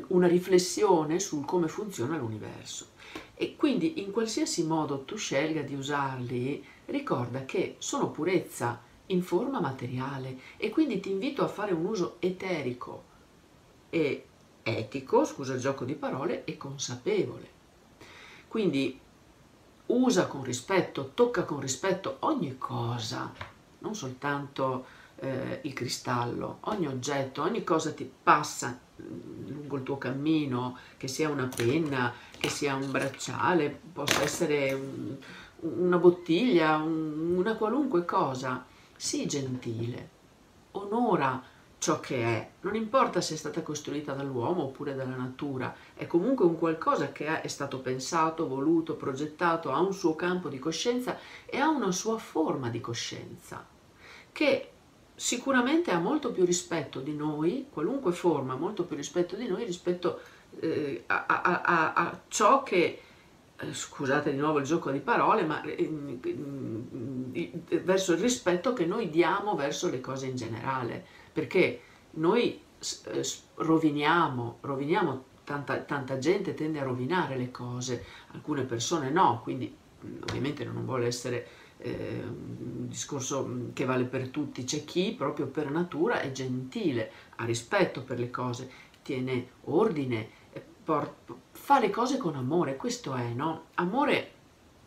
una 0.09 0.27
riflessione 0.27 1.21
sul 1.21 1.45
come 1.45 1.69
funziona 1.69 2.17
l'universo. 2.17 2.87
E 3.35 3.57
quindi 3.57 4.01
in 4.01 4.11
qualsiasi 4.11 4.65
modo 4.65 5.05
tu 5.05 5.17
scelga 5.17 5.61
di 5.61 5.75
usarli, 5.75 6.65
ricorda 6.87 7.45
che 7.45 7.77
sono 7.77 8.11
purezza 8.11 8.81
in 9.07 9.23
forma 9.23 9.61
materiale 9.61 10.39
e 10.57 10.71
quindi 10.71 10.99
ti 10.99 11.11
invito 11.11 11.43
a 11.45 11.49
fare 11.49 11.73
un 11.73 11.85
uso 11.85 12.17
eterico 12.21 13.17
e 13.91 14.27
etico, 14.63 15.25
scusa 15.25 15.55
il 15.55 15.61
gioco 15.61 15.85
di 15.85 15.95
parole, 15.95 16.45
e 16.45 16.57
consapevole. 16.57 17.57
Quindi 18.49 18.99
usa 19.87 20.27
con 20.27 20.43
rispetto, 20.43 21.13
tocca 21.15 21.45
con 21.45 21.61
rispetto 21.61 22.17
ogni 22.21 22.59
cosa, 22.59 23.33
non 23.81 23.95
soltanto 23.95 24.87
eh, 25.17 25.61
il 25.63 25.73
cristallo, 25.73 26.59
ogni 26.63 26.87
oggetto, 26.87 27.43
ogni 27.43 27.65
cosa 27.65 27.93
ti 27.93 28.11
passa 28.23 28.79
mm, 29.01 29.49
lungo 29.49 29.77
il 29.77 29.83
tuo 29.83 29.99
cammino, 29.99 30.79
che 30.97 31.09
sia 31.09 31.29
una 31.29 31.49
penna, 31.55 32.13
che 32.39 32.49
sia 32.49 32.75
un 32.75 32.91
bracciale, 32.91 33.79
possa 33.93 34.23
essere 34.23 34.73
un, 34.73 35.17
una 35.61 35.97
bottiglia, 35.97 36.77
un, 36.77 37.37
una 37.37 37.55
qualunque 37.55 38.05
cosa, 38.05 38.65
sii 38.95 39.27
gentile, 39.27 40.09
onora 40.73 41.43
ciò 41.79 42.01
che 42.01 42.23
è, 42.23 42.49
non 42.63 42.75
importa 42.75 43.21
se 43.21 43.35
è 43.35 43.37
stata 43.37 43.63
costruita 43.63 44.13
dall'uomo 44.13 44.65
oppure 44.65 44.95
dalla 44.95 45.15
natura, 45.15 45.75
è 45.95 46.07
comunque 46.07 46.45
un 46.45 46.59
qualcosa 46.59 47.13
che 47.13 47.41
è 47.41 47.49
stato 47.49 47.79
pensato, 47.79 48.49
voluto, 48.49 48.97
progettato, 48.97 49.71
ha 49.71 49.81
un 49.81 49.93
suo 49.93 50.15
campo 50.17 50.49
di 50.49 50.59
coscienza 50.59 51.19
e 51.47 51.59
ha 51.59 51.69
una 51.69 51.93
sua 51.93 52.19
forma 52.19 52.69
di 52.69 52.81
coscienza, 52.81 53.65
che 54.33 54.71
sicuramente 55.15 55.91
ha 55.93 55.99
molto 55.99 56.33
più 56.33 56.45
rispetto 56.45 57.01
di 57.01 57.15
noi, 57.15 57.69
qualunque 57.71 58.13
forma, 58.13 58.57
molto 58.57 58.85
più 58.85 58.97
rispetto 58.97 59.37
di 59.37 59.47
noi 59.47 59.65
rispetto 59.65 60.21
eh, 60.61 61.05
a, 61.07 61.27
a, 61.27 61.61
a, 61.63 61.93
a, 61.93 62.21
ciò 62.27 62.65
che, 62.65 63.03
eh, 63.57 63.73
scusate 63.73 64.33
di 64.33 64.37
nuovo 64.37 64.59
il 64.59 64.65
gioco 64.65 64.91
di 64.91 65.01
parole, 65.01 65.45
ma 65.45 65.63
eh, 65.63 65.89
verso 67.83 68.13
il 68.15 68.19
rispetto 68.19 68.73
che 68.73 68.85
noi 68.85 69.11
diamo 69.11 69.55
verso 69.55 69.89
le 69.89 70.01
cose 70.01 70.27
in 70.27 70.35
generale, 70.35 71.18
perché 71.39 71.81
noi 72.15 72.61
eh, 73.05 73.27
roviniamo, 73.55 74.59
roviniamo 74.61 75.25
tanta, 75.45 75.79
tanta 75.83 76.19
gente 76.19 76.53
tende 76.55 76.81
a 76.81 76.83
rovinare 76.83 77.37
le 77.37 77.53
cose, 77.53 78.05
alcune 78.33 78.65
persone 78.65 79.11
no, 79.11 79.41
quindi 79.45 79.73
ovviamente 80.29 80.65
non 80.65 80.85
vuole 80.85 81.07
essere 81.07 81.47
eh, 81.79 82.25
un 82.25 82.89
discorso 82.89 83.69
che 83.73 83.85
vale 83.85 84.03
per 84.03 84.31
tutti, 84.31 84.65
c'è 84.65 84.85
chi 84.85 85.15
proprio 85.17 85.47
per 85.47 85.71
natura 85.71 86.21
è 86.21 86.33
gentile, 86.33 87.13
ha 87.37 87.45
rispetto 87.45 88.03
per 88.03 88.19
le 88.19 88.31
cose, 88.31 88.69
tiene 89.03 89.51
ordine, 89.67 90.31
fa 91.53 91.79
le 91.79 91.91
cose 91.91 92.17
con 92.17 92.35
amore, 92.35 92.75
questo 92.75 93.15
è, 93.15 93.29
no? 93.29 93.67
Amore 93.75 94.33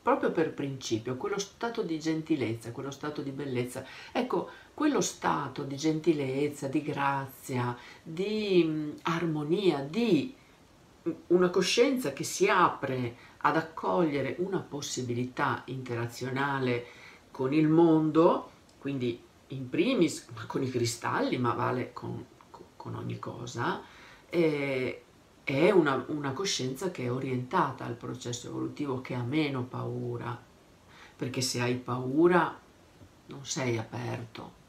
proprio 0.01 0.31
per 0.31 0.53
principio, 0.53 1.15
quello 1.15 1.37
stato 1.37 1.83
di 1.83 1.99
gentilezza, 1.99 2.71
quello 2.71 2.91
stato 2.91 3.21
di 3.21 3.31
bellezza. 3.31 3.85
Ecco, 4.11 4.49
quello 4.73 5.01
stato 5.01 5.63
di 5.63 5.77
gentilezza, 5.77 6.67
di 6.67 6.81
grazia, 6.81 7.77
di 8.01 8.63
mh, 8.63 8.99
armonia, 9.03 9.79
di 9.79 10.35
una 11.27 11.49
coscienza 11.49 12.13
che 12.13 12.23
si 12.23 12.47
apre 12.47 13.15
ad 13.37 13.57
accogliere 13.57 14.35
una 14.39 14.59
possibilità 14.59 15.63
interazionale 15.65 16.85
con 17.31 17.53
il 17.53 17.67
mondo, 17.67 18.49
quindi 18.79 19.19
in 19.47 19.69
primis 19.69 20.27
con 20.47 20.63
i 20.63 20.69
cristalli, 20.69 21.37
ma 21.37 21.53
vale 21.53 21.91
con, 21.93 22.25
con 22.75 22.95
ogni 22.95 23.19
cosa, 23.19 23.81
eh, 24.29 25.03
è 25.51 25.71
una, 25.71 26.03
una 26.07 26.31
coscienza 26.31 26.91
che 26.91 27.05
è 27.05 27.11
orientata 27.11 27.85
al 27.85 27.93
processo 27.93 28.47
evolutivo, 28.47 29.01
che 29.01 29.13
ha 29.13 29.23
meno 29.23 29.63
paura, 29.63 30.39
perché 31.15 31.41
se 31.41 31.61
hai 31.61 31.75
paura 31.75 32.57
non 33.27 33.45
sei 33.45 33.77
aperto, 33.77 34.59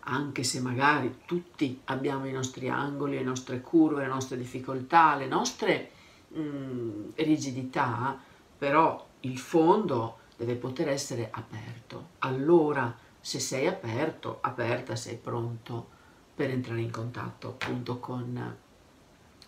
anche 0.00 0.42
se 0.42 0.60
magari 0.60 1.20
tutti 1.26 1.80
abbiamo 1.84 2.26
i 2.26 2.32
nostri 2.32 2.68
angoli, 2.68 3.16
le 3.16 3.22
nostre 3.22 3.60
curve, 3.60 4.02
le 4.02 4.08
nostre 4.08 4.36
difficoltà, 4.36 5.14
le 5.16 5.26
nostre 5.26 5.90
mh, 6.28 6.40
mm, 6.40 7.08
rigidità, 7.16 8.18
però 8.56 9.06
il 9.20 9.38
fondo 9.38 10.18
deve 10.36 10.54
poter 10.54 10.88
essere 10.88 11.28
aperto. 11.30 12.08
Allora, 12.20 12.96
se 13.20 13.38
sei 13.38 13.66
aperto, 13.66 14.38
aperta, 14.40 14.96
sei 14.96 15.16
pronto 15.16 15.98
per 16.34 16.50
entrare 16.50 16.80
in 16.80 16.90
contatto 16.90 17.48
appunto 17.48 17.98
con 17.98 18.56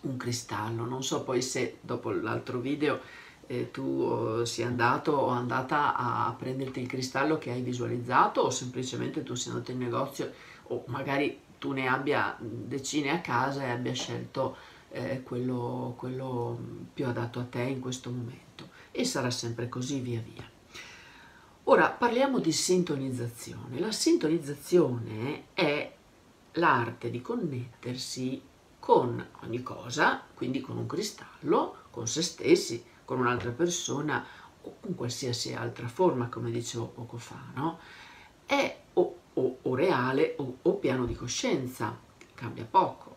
un 0.03 0.17
cristallo. 0.17 0.85
Non 0.85 1.03
so 1.03 1.23
poi 1.23 1.41
se 1.41 1.77
dopo 1.81 2.11
l'altro 2.11 2.59
video 2.59 2.99
eh, 3.47 3.71
tu 3.71 4.39
eh, 4.41 4.45
sia 4.45 4.67
andato 4.67 5.11
o 5.11 5.27
andata 5.27 5.95
a 5.95 6.33
prenderti 6.37 6.81
il 6.81 6.87
cristallo 6.87 7.37
che 7.37 7.51
hai 7.51 7.61
visualizzato 7.61 8.41
o 8.41 8.49
semplicemente 8.49 9.23
tu 9.23 9.35
sia 9.35 9.51
andato 9.51 9.71
in 9.71 9.79
negozio 9.79 10.31
o 10.67 10.83
magari 10.87 11.39
tu 11.59 11.71
ne 11.71 11.87
abbia 11.87 12.35
decine 12.39 13.11
a 13.11 13.21
casa 13.21 13.63
e 13.63 13.69
abbia 13.69 13.93
scelto 13.93 14.55
eh, 14.89 15.23
quello, 15.23 15.93
quello 15.97 16.57
più 16.93 17.05
adatto 17.07 17.39
a 17.39 17.43
te 17.43 17.61
in 17.61 17.79
questo 17.79 18.09
momento 18.09 18.69
e 18.91 19.05
sarà 19.05 19.31
sempre 19.31 19.69
così 19.69 19.99
via 19.99 20.21
via. 20.21 20.49
Ora 21.65 21.89
parliamo 21.89 22.39
di 22.39 22.51
sintonizzazione. 22.51 23.79
La 23.79 23.91
sintonizzazione 23.91 25.45
è 25.53 25.95
l'arte 26.53 27.09
di 27.09 27.21
connettersi 27.21 28.41
con 28.83 29.25
ogni 29.43 29.63
cosa, 29.63 30.21
quindi 30.33 30.59
con 30.59 30.75
un 30.75 30.87
cristallo, 30.87 31.83
con 31.89 32.05
se 32.05 32.21
stessi, 32.21 32.83
con 33.05 33.19
un'altra 33.19 33.51
persona 33.51 34.25
o 34.61 34.75
con 34.81 34.93
qualsiasi 34.93 35.53
altra 35.53 35.87
forma, 35.87 36.27
come 36.27 36.51
dicevo 36.51 36.87
poco 36.87 37.15
fa, 37.15 37.41
no? 37.55 37.79
È 38.45 38.77
o, 38.91 39.19
o, 39.35 39.57
o 39.61 39.75
reale 39.75 40.35
o, 40.39 40.57
o 40.63 40.73
piano 40.73 41.05
di 41.05 41.15
coscienza, 41.15 41.97
cambia 42.33 42.65
poco. 42.69 43.15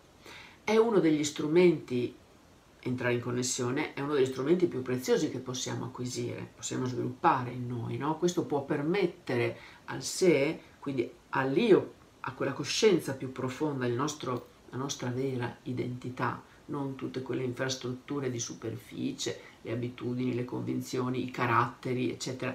È 0.62 0.76
uno 0.76 1.00
degli 1.00 1.24
strumenti, 1.24 2.14
entrare 2.78 3.14
in 3.14 3.20
connessione, 3.20 3.92
è 3.92 4.00
uno 4.02 4.14
degli 4.14 4.26
strumenti 4.26 4.66
più 4.66 4.82
preziosi 4.82 5.30
che 5.30 5.40
possiamo 5.40 5.86
acquisire, 5.86 6.48
possiamo 6.54 6.86
sviluppare 6.86 7.50
in 7.50 7.66
noi, 7.66 7.96
no? 7.96 8.18
Questo 8.18 8.44
può 8.44 8.62
permettere 8.62 9.58
al 9.86 10.04
sé, 10.04 10.60
quindi 10.78 11.12
all'io, 11.30 11.94
a 12.20 12.34
quella 12.34 12.52
coscienza 12.52 13.14
più 13.14 13.32
profonda, 13.32 13.84
il 13.84 13.94
nostro 13.94 14.54
la 14.76 14.82
nostra 14.82 15.08
vera 15.08 15.56
identità, 15.64 16.42
non 16.66 16.96
tutte 16.96 17.22
quelle 17.22 17.42
infrastrutture 17.42 18.30
di 18.30 18.38
superficie, 18.38 19.40
le 19.62 19.72
abitudini, 19.72 20.34
le 20.34 20.44
convinzioni, 20.44 21.24
i 21.24 21.30
caratteri, 21.30 22.10
eccetera. 22.10 22.54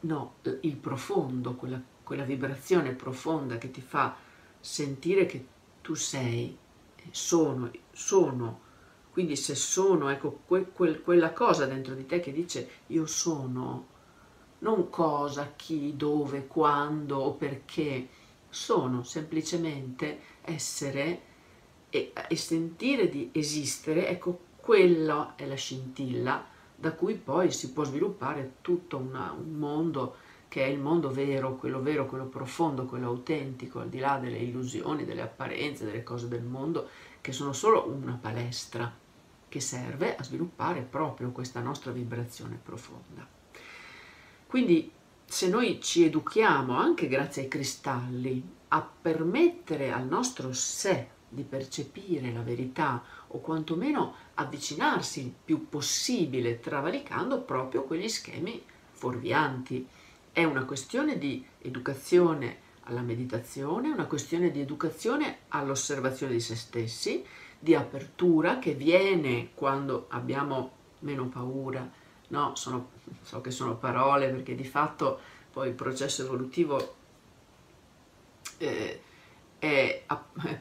No, 0.00 0.34
il 0.60 0.76
profondo, 0.76 1.54
quella, 1.54 1.80
quella 2.02 2.24
vibrazione 2.24 2.92
profonda 2.92 3.56
che 3.56 3.70
ti 3.70 3.80
fa 3.80 4.14
sentire 4.60 5.24
che 5.24 5.46
tu 5.80 5.94
sei, 5.94 6.56
sono, 7.10 7.70
sono. 7.90 8.60
Quindi 9.10 9.36
se 9.36 9.54
sono, 9.54 10.10
ecco, 10.10 10.40
que, 10.46 10.70
quel, 10.72 11.00
quella 11.00 11.32
cosa 11.32 11.66
dentro 11.66 11.94
di 11.94 12.04
te 12.04 12.20
che 12.20 12.32
dice 12.32 12.68
io 12.88 13.06
sono, 13.06 13.86
non 14.58 14.90
cosa, 14.90 15.52
chi, 15.56 15.96
dove, 15.96 16.46
quando 16.46 17.18
o 17.18 17.32
perché, 17.32 18.08
sono 18.48 19.02
semplicemente 19.02 20.20
essere 20.42 21.30
e, 21.94 22.12
e 22.26 22.36
sentire 22.36 23.10
di 23.10 23.28
esistere, 23.32 24.08
ecco, 24.08 24.40
quella 24.56 25.34
è 25.36 25.44
la 25.44 25.56
scintilla 25.56 26.42
da 26.74 26.92
cui 26.94 27.14
poi 27.14 27.52
si 27.52 27.72
può 27.72 27.84
sviluppare 27.84 28.54
tutto 28.62 28.96
una, 28.96 29.30
un 29.38 29.52
mondo 29.58 30.16
che 30.48 30.64
è 30.64 30.68
il 30.68 30.78
mondo 30.78 31.10
vero, 31.10 31.56
quello 31.56 31.82
vero, 31.82 32.06
quello 32.06 32.24
profondo, 32.24 32.86
quello 32.86 33.08
autentico, 33.08 33.80
al 33.80 33.88
di 33.88 33.98
là 33.98 34.18
delle 34.18 34.38
illusioni, 34.38 35.04
delle 35.04 35.20
apparenze, 35.20 35.84
delle 35.84 36.02
cose 36.02 36.28
del 36.28 36.42
mondo, 36.42 36.88
che 37.20 37.32
sono 37.32 37.52
solo 37.52 37.86
una 37.86 38.18
palestra 38.20 38.90
che 39.48 39.60
serve 39.60 40.16
a 40.16 40.22
sviluppare 40.22 40.80
proprio 40.80 41.30
questa 41.30 41.60
nostra 41.60 41.92
vibrazione 41.92 42.58
profonda. 42.62 43.26
Quindi 44.46 44.90
se 45.24 45.48
noi 45.48 45.80
ci 45.80 46.04
educhiamo 46.04 46.76
anche 46.76 47.06
grazie 47.06 47.42
ai 47.42 47.48
cristalli 47.48 48.42
a 48.68 48.86
permettere 49.00 49.92
al 49.92 50.06
nostro 50.06 50.52
sé 50.52 51.08
di 51.32 51.42
percepire 51.42 52.30
la 52.30 52.42
verità 52.42 53.02
o 53.28 53.40
quantomeno 53.40 54.14
avvicinarsi 54.34 55.20
il 55.20 55.32
più 55.44 55.68
possibile 55.68 56.60
travalicando 56.60 57.40
proprio 57.40 57.84
quegli 57.84 58.08
schemi 58.08 58.62
fuorvianti. 58.92 59.88
È 60.30 60.44
una 60.44 60.64
questione 60.64 61.16
di 61.16 61.44
educazione 61.62 62.70
alla 62.84 63.00
meditazione, 63.00 63.88
una 63.88 64.06
questione 64.06 64.50
di 64.50 64.60
educazione 64.60 65.38
all'osservazione 65.48 66.32
di 66.32 66.40
se 66.40 66.56
stessi, 66.56 67.24
di 67.58 67.74
apertura 67.74 68.58
che 68.58 68.74
viene 68.74 69.50
quando 69.54 70.06
abbiamo 70.08 70.72
meno 71.00 71.28
paura, 71.28 71.88
no? 72.28 72.54
Sono, 72.56 72.90
so 73.22 73.40
che 73.40 73.50
sono 73.50 73.76
parole 73.76 74.28
perché 74.28 74.54
di 74.54 74.64
fatto 74.64 75.18
poi 75.52 75.68
il 75.68 75.74
processo 75.74 76.22
evolutivo 76.22 76.96
eh, 78.58 79.00
è, 79.62 80.02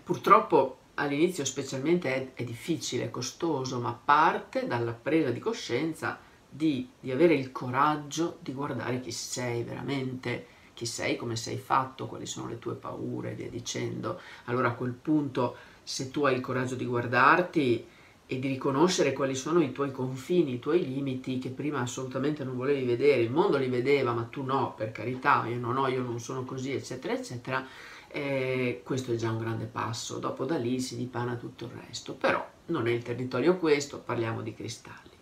purtroppo 0.03 0.77
all'inizio 0.95 1.43
specialmente 1.43 2.13
è, 2.13 2.33
è, 2.35 2.43
difficile, 2.43 3.09
costoso, 3.09 3.79
ma 3.79 3.93
parte 3.93 4.67
dalla 4.67 4.91
presa 4.91 5.31
di 5.31 5.39
coscienza 5.39 6.19
di, 6.47 6.87
di 6.99 7.09
avere 7.09 7.33
il 7.33 7.51
coraggio 7.51 8.37
di 8.41 8.53
guardare 8.53 8.99
chi 8.99 9.11
sei 9.11 9.63
veramente, 9.63 10.45
chi 10.75 10.85
sei, 10.85 11.15
come 11.15 11.35
sei 11.35 11.57
fatto, 11.57 12.05
quali 12.05 12.27
sono 12.27 12.47
le 12.47 12.59
tue 12.59 12.75
paure 12.75 13.33
via 13.33 13.49
dicendo. 13.49 14.19
Allora 14.45 14.67
a 14.67 14.73
quel 14.75 14.93
punto 14.93 15.55
se 15.81 16.11
tu 16.11 16.25
hai 16.25 16.35
il 16.35 16.41
coraggio 16.41 16.75
di 16.75 16.85
guardarti 16.85 17.87
e 18.27 18.39
di 18.39 18.47
riconoscere 18.47 19.13
quali 19.13 19.33
sono 19.33 19.63
i 19.63 19.71
tuoi 19.71 19.91
confini, 19.91 20.53
i 20.53 20.59
tuoi 20.59 20.85
limiti 20.85 21.39
che 21.39 21.49
prima 21.49 21.79
assolutamente 21.79 22.43
non 22.43 22.55
volevi 22.55 22.85
vedere, 22.85 23.23
il 23.23 23.31
mondo 23.31 23.57
li 23.57 23.67
vedeva 23.67 24.13
ma 24.13 24.27
tu 24.29 24.43
no, 24.43 24.75
per 24.77 24.91
carità, 24.91 25.47
io 25.47 25.57
non 25.57 25.77
ho, 25.77 25.87
io 25.87 26.03
non 26.03 26.19
sono 26.19 26.43
così, 26.45 26.71
eccetera, 26.71 27.15
eccetera, 27.15 27.65
eh, 28.12 28.82
questo 28.84 29.13
è 29.13 29.15
già 29.15 29.32
un 29.32 29.39
grande 29.39 29.65
passo, 29.65 30.19
dopo 30.19 30.45
da 30.45 30.58
lì 30.58 30.80
si 30.80 30.97
dipana 30.97 31.36
tutto 31.36 31.65
il 31.65 31.71
resto, 31.88 32.13
però 32.13 32.45
non 32.67 32.88
è 32.88 32.91
il 32.91 33.04
territorio 33.04 33.58
questo, 33.58 34.00
parliamo 34.00 34.41
di 34.41 34.54
cristalli. 34.54 35.17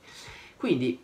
Quindi 0.58 1.00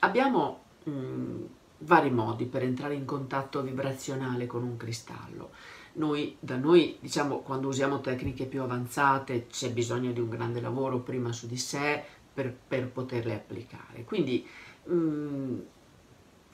abbiamo 0.00 0.62
mh, 0.84 0.90
mm, 0.90 1.44
vari 1.78 2.10
modi 2.10 2.46
per 2.46 2.62
entrare 2.62 2.94
in 2.94 3.04
contatto 3.04 3.62
vibrazionale 3.62 4.46
con 4.46 4.62
un 4.62 4.76
cristallo. 4.76 5.50
Noi, 5.94 6.36
da 6.38 6.56
noi, 6.56 6.98
diciamo, 7.00 7.40
quando 7.40 7.68
usiamo 7.68 8.00
tecniche 8.00 8.44
più 8.44 8.62
avanzate 8.62 9.46
c'è 9.46 9.70
bisogno 9.70 10.12
di 10.12 10.20
un 10.20 10.28
grande 10.28 10.60
lavoro 10.60 11.00
prima 11.00 11.32
su 11.32 11.46
di 11.46 11.56
sé 11.56 12.02
per, 12.32 12.54
per 12.54 12.88
poterle 12.88 13.34
applicare. 13.34 14.04
Quindi 14.04 14.46
mh, 14.84 14.94
mm, 14.94 15.58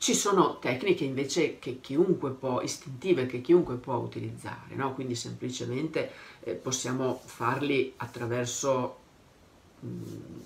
ci 0.03 0.15
sono 0.15 0.59
tecniche 0.59 1.05
invece 1.05 1.61
che 1.61 1.79
chiunque 1.81 2.33
può, 2.33 2.61
istintive, 2.61 3.27
che 3.27 3.41
chiunque 3.41 3.77
può 3.77 3.95
utilizzare, 3.95 4.75
no? 4.75 4.95
quindi 4.95 5.15
semplicemente 5.15 6.11
eh, 6.41 6.55
possiamo 6.55 7.23
farli 7.25 7.93
attraverso 7.99 8.97
mh, 9.79 9.87
mm, 9.87 10.41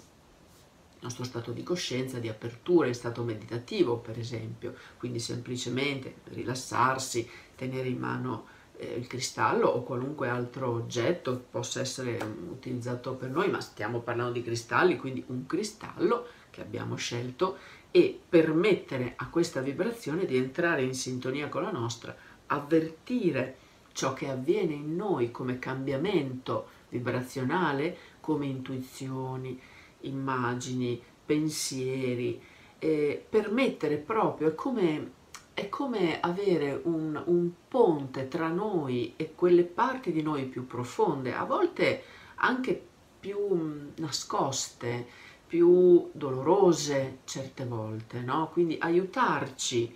il 0.97 1.01
nostro 1.01 1.25
stato 1.25 1.53
di 1.53 1.63
coscienza, 1.63 2.19
di 2.19 2.29
apertura, 2.29 2.87
in 2.87 2.93
stato 2.93 3.23
meditativo 3.23 3.97
per 3.97 4.19
esempio, 4.19 4.75
quindi 4.99 5.21
semplicemente 5.21 6.17
rilassarsi, 6.25 7.27
tenere 7.57 7.89
in 7.89 7.99
mano 7.99 8.45
eh, 8.77 8.93
il 8.93 9.07
cristallo 9.07 9.69
o 9.69 9.83
qualunque 9.85 10.29
altro 10.29 10.71
oggetto 10.71 11.47
possa 11.51 11.81
essere 11.81 12.19
um, 12.21 12.49
utilizzato 12.51 13.15
per 13.15 13.31
noi, 13.31 13.49
ma 13.49 13.63
stiamo 13.63 14.01
parlando 14.01 14.33
di 14.33 14.43
cristalli, 14.43 14.99
quindi 14.99 15.25
un 15.29 15.47
cristallo 15.47 16.27
che 16.51 16.61
abbiamo 16.61 16.97
scelto 16.97 17.57
e 17.97 18.21
permettere 18.29 19.15
a 19.17 19.27
questa 19.31 19.63
vibrazione 19.63 20.27
di 20.27 20.37
entrare 20.37 20.83
in 20.83 20.93
sintonia 20.93 21.49
con 21.49 21.63
la 21.63 21.71
nostra, 21.71 22.15
avvertire 22.49 23.57
ciò 23.93 24.13
che 24.13 24.29
avviene 24.29 24.75
in 24.75 24.95
noi 24.95 25.31
come 25.31 25.59
cambiamento 25.59 26.69
vibrazionale, 26.91 27.97
come 28.21 28.45
intuizioni, 28.45 29.59
immagini, 30.01 31.03
pensieri, 31.25 32.39
eh, 32.79 33.25
permettere 33.27 33.97
proprio, 33.97 34.49
è 34.49 34.55
come 34.55 35.13
è 35.55 35.71
come 35.71 36.21
avere 36.21 36.79
un, 36.85 37.19
un, 37.25 37.51
ponte 37.67 38.29
tra 38.29 38.49
noi 38.49 39.15
e 39.17 39.33
quelle 39.35 39.63
parti 39.65 40.13
di 40.13 40.21
noi 40.21 40.45
più 40.45 40.67
profonde, 40.67 41.33
a 41.33 41.45
volte 41.45 42.03
anche 42.35 42.79
più 43.19 43.91
nascoste, 43.95 45.07
più 45.47 46.11
dolorose 46.13 47.19
certe 47.25 47.65
volte, 47.65 48.21
no? 48.21 48.51
Quindi 48.53 48.77
aiutarci 48.81 49.95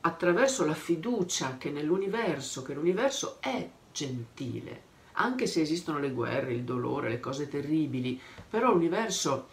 attraverso 0.00 0.64
la 0.64 0.74
fiducia 0.74 1.56
che 1.58 1.70
nell'universo, 1.70 2.62
che 2.62 2.74
l'universo 2.74 3.38
è 3.40 3.68
gentile, 3.92 4.82
anche 5.12 5.46
se 5.46 5.60
esistono 5.60 5.98
le 5.98 6.12
guerre, 6.12 6.52
il 6.52 6.64
dolore, 6.64 7.08
le 7.08 7.20
cose 7.20 7.48
terribili, 7.48 8.20
però 8.48 8.72
l'universo 8.72 9.48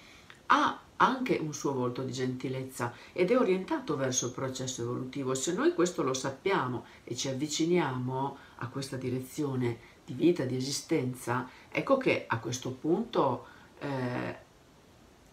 ha 0.48 0.80
anche 0.98 1.38
un 1.42 1.54
suo 1.54 1.74
volto 1.74 2.04
di 2.04 2.12
gentilezza 2.12 2.94
ed 3.12 3.32
è 3.32 3.38
orientato 3.38 3.98
verso 3.98 4.28
il 4.28 4.32
processo 4.32 4.84
evolutivo. 4.84 5.34
Se 5.34 5.54
noi 5.54 5.74
questo 5.74 6.04
lo 6.04 6.14
sappiamo 6.14 6.86
e 7.04 7.16
ci 7.16 7.28
avviciniamo 7.28 8.38
a 8.58 8.68
questa 8.68 8.96
direzione 8.96 9.92
di 10.06 10.14
vita, 10.14 10.46
di 10.46 10.56
esistenza, 10.56 11.50
ecco 11.70 11.98
che 11.98 12.26
a 12.28 12.40
questo 12.40 12.72
punto 12.72 13.46
eh, 13.80 14.38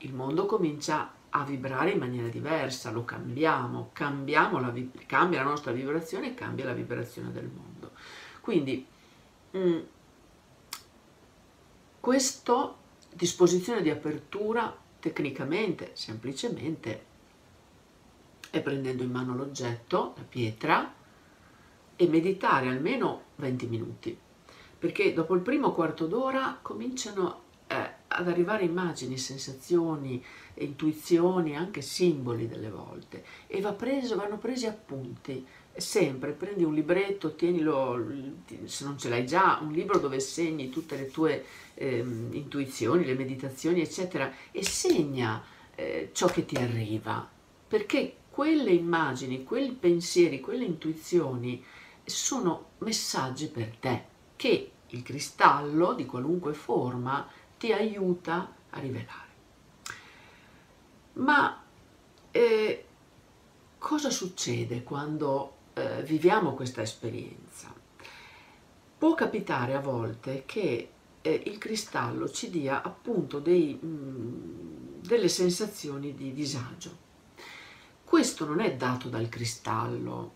il 0.01 0.15
mondo 0.15 0.47
comincia 0.47 1.13
a 1.31 1.45
vibrare 1.45 1.93
in 1.93 1.99
maniera 1.99 2.29
diversa, 2.29 2.91
lo 2.91 3.05
cambiamo, 3.05 3.91
la, 4.61 4.73
cambia 5.07 5.43
la 5.43 5.49
nostra 5.49 5.73
vibrazione 5.73 6.29
e 6.29 6.35
cambia 6.35 6.65
la 6.65 6.73
vibrazione 6.73 7.31
del 7.33 7.49
mondo. 7.49 7.93
Quindi 8.41 8.85
mm, 9.57 9.79
questa 12.01 12.75
disposizione 13.13 13.83
di 13.83 13.91
apertura 13.91 14.77
tecnicamente, 14.99 15.91
semplicemente, 15.95 17.05
è 18.51 18.61
prendendo 18.61 19.03
in 19.03 19.11
mano 19.11 19.35
l'oggetto, 19.37 20.15
la 20.17 20.25
pietra, 20.29 20.95
e 21.95 22.09
meditare 22.09 22.69
almeno 22.69 23.25
20 23.37 23.67
minuti, 23.67 24.19
perché 24.79 25.13
dopo 25.13 25.35
il 25.35 25.43
primo 25.43 25.73
quarto 25.73 26.07
d'ora 26.07 26.59
cominciano 26.61 27.49
ad 28.21 28.29
arrivare 28.29 28.65
immagini, 28.65 29.19
sensazioni, 29.19 30.23
intuizioni, 30.55 31.57
anche 31.57 31.81
simboli 31.81 32.49
delle 32.49 32.71
volte, 32.71 33.25
e 33.47 33.61
va 33.61 33.73
preso, 33.73 34.17
vanno 34.17 34.39
presi 34.39 34.67
appunti, 34.67 35.45
sempre 35.73 36.33
prendi 36.33 36.65
un 36.65 36.75
libretto, 36.75 37.35
tienilo, 37.35 38.07
se 38.65 38.85
non 38.85 38.99
ce 38.99 39.09
l'hai 39.09 39.27
già, 39.27 39.59
un 39.63 39.73
libro 39.73 39.99
dove 39.99 40.21
segni 40.21 40.69
tutte 40.69 40.97
le 40.97 41.11
tue 41.11 41.45
eh, 41.75 41.99
intuizioni, 41.99 43.05
le 43.05 43.15
meditazioni, 43.15 43.81
eccetera, 43.81 44.33
e 44.51 44.65
segna 44.65 45.43
eh, 45.75 46.11
ciò 46.13 46.27
che 46.27 46.45
ti 46.45 46.57
arriva, 46.57 47.29
perché 47.67 48.17
quelle 48.31 48.71
immagini, 48.71 49.45
quei 49.45 49.71
pensieri, 49.73 50.41
quelle 50.41 50.65
intuizioni 50.65 51.63
sono 52.05 52.71
messaggi 52.79 53.49
per 53.49 53.77
te 53.79 54.05
che 54.37 54.71
il 54.89 55.03
cristallo 55.03 55.93
di 55.93 56.07
qualunque 56.07 56.53
forma 56.53 57.29
ti 57.61 57.75
aiuta 57.75 58.55
a 58.71 58.79
rivelare. 58.79 59.29
Ma 61.15 61.63
eh, 62.31 62.85
cosa 63.77 64.09
succede 64.09 64.83
quando 64.83 65.57
eh, 65.75 66.03
viviamo 66.03 66.55
questa 66.55 66.81
esperienza. 66.81 67.71
Può 68.97 69.13
capitare 69.13 69.75
a 69.75 69.81
volte 69.81 70.45
che 70.47 70.91
eh, 71.21 71.43
il 71.45 71.59
cristallo 71.59 72.31
ci 72.31 72.49
dia 72.49 72.81
appunto 72.81 73.41
dei, 73.41 73.79
mh, 73.79 73.87
mm, 73.87 75.01
delle 75.03 75.29
sensazioni 75.29 76.15
di 76.15 76.33
disagio. 76.33 77.09
Questo 78.03 78.47
non 78.47 78.61
è 78.61 78.75
dato 78.75 79.11
dal 79.11 79.29
cristallo, 79.29 80.33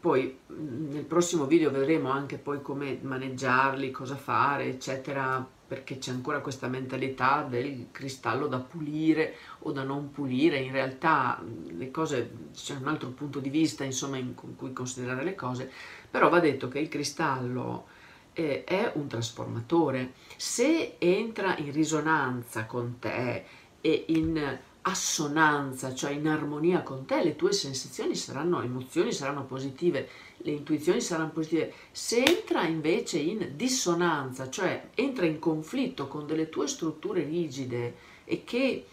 poi 0.00 0.38
mm, 0.50 0.90
nel 0.90 1.04
prossimo 1.04 1.44
video 1.44 1.70
vedremo 1.70 2.08
anche 2.08 2.38
poi 2.38 2.62
come 2.62 2.98
maneggiarli, 3.02 3.90
cosa 3.90 4.16
fare, 4.16 4.64
eccetera, 4.64 5.46
perché 5.66 5.98
c'è 5.98 6.10
ancora 6.10 6.40
questa 6.40 6.68
mentalità 6.68 7.46
del 7.48 7.88
cristallo 7.90 8.46
da 8.46 8.58
pulire 8.58 9.36
o 9.60 9.72
da 9.72 9.82
non 9.82 10.10
pulire, 10.10 10.58
in 10.58 10.72
realtà 10.72 11.42
le 11.68 11.90
cose, 11.90 12.30
c'è 12.54 12.76
un 12.76 12.86
altro 12.86 13.08
punto 13.10 13.40
di 13.40 13.50
vista 13.50 13.84
insomma 13.84 14.16
in 14.16 14.34
cui 14.34 14.72
considerare 14.72 15.24
le 15.24 15.34
cose, 15.34 15.70
però 16.10 16.28
va 16.28 16.40
detto 16.40 16.68
che 16.68 16.78
il 16.78 16.88
cristallo 16.88 17.86
eh, 18.32 18.64
è 18.64 18.92
un 18.94 19.08
trasformatore, 19.08 20.12
se 20.36 20.96
entra 20.98 21.56
in 21.58 21.72
risonanza 21.72 22.66
con 22.66 22.98
te 22.98 23.44
e 23.80 24.04
in 24.08 24.58
assonanza, 24.88 25.94
cioè 25.94 26.12
in 26.12 26.28
armonia 26.28 26.82
con 26.82 27.06
te, 27.06 27.22
le 27.22 27.34
tue 27.34 27.52
sensazioni 27.52 28.14
saranno, 28.14 28.62
emozioni 28.62 29.12
saranno 29.12 29.44
positive, 29.44 30.08
le 30.46 30.52
intuizioni 30.52 31.00
saranno 31.00 31.30
positive. 31.30 31.72
Se 31.90 32.22
entra 32.22 32.64
invece 32.64 33.18
in 33.18 33.52
dissonanza, 33.54 34.48
cioè 34.48 34.90
entra 34.94 35.26
in 35.26 35.40
conflitto 35.40 36.06
con 36.06 36.26
delle 36.26 36.48
tue 36.48 36.68
strutture 36.68 37.24
rigide 37.24 37.96
e 38.24 38.44
che 38.44 38.86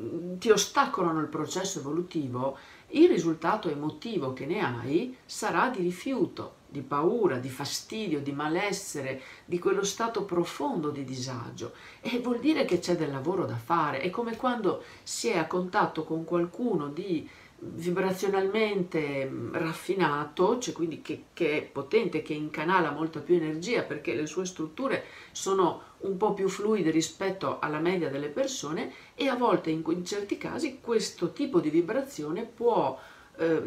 mm, 0.00 0.38
ti 0.38 0.50
ostacolano 0.50 1.20
il 1.20 1.26
processo 1.26 1.80
evolutivo, 1.80 2.56
il 2.92 3.08
risultato 3.08 3.68
emotivo 3.68 4.32
che 4.32 4.46
ne 4.46 4.60
hai 4.64 5.16
sarà 5.24 5.68
di 5.68 5.82
rifiuto, 5.82 6.58
di 6.68 6.80
paura, 6.80 7.38
di 7.38 7.48
fastidio, 7.48 8.20
di 8.20 8.32
malessere, 8.32 9.20
di 9.44 9.58
quello 9.58 9.82
stato 9.82 10.24
profondo 10.24 10.90
di 10.90 11.04
disagio. 11.04 11.72
E 12.00 12.20
vuol 12.20 12.38
dire 12.38 12.64
che 12.64 12.78
c'è 12.78 12.96
del 12.96 13.10
lavoro 13.10 13.46
da 13.46 13.56
fare. 13.56 14.00
È 14.00 14.10
come 14.10 14.36
quando 14.36 14.82
si 15.02 15.28
è 15.28 15.38
a 15.38 15.46
contatto 15.46 16.04
con 16.04 16.24
qualcuno 16.24 16.88
di 16.88 17.28
vibrazionalmente 17.62 19.26
mm, 19.26 19.54
raffinato, 19.54 20.58
cioè 20.58 20.72
quindi 20.72 21.02
che, 21.02 21.24
che, 21.34 21.58
è 21.58 21.62
potente, 21.62 22.22
che 22.22 22.32
incanala 22.32 22.90
molta 22.90 23.20
più 23.20 23.34
energia 23.34 23.82
perché 23.82 24.14
le 24.14 24.26
sue 24.26 24.46
strutture 24.46 25.04
sono 25.32 25.82
un 25.98 26.16
po' 26.16 26.32
più 26.32 26.48
fluide 26.48 26.90
rispetto 26.90 27.58
alla 27.60 27.78
media 27.78 28.08
delle 28.08 28.28
persone 28.28 28.92
e 29.14 29.28
a 29.28 29.36
volte 29.36 29.70
in, 29.70 29.82
in 29.88 30.04
certi 30.04 30.38
casi 30.38 30.78
questo 30.80 31.32
tipo 31.32 31.60
di 31.60 31.68
vibrazione 31.68 32.44
può 32.44 32.98
eh, 33.36 33.62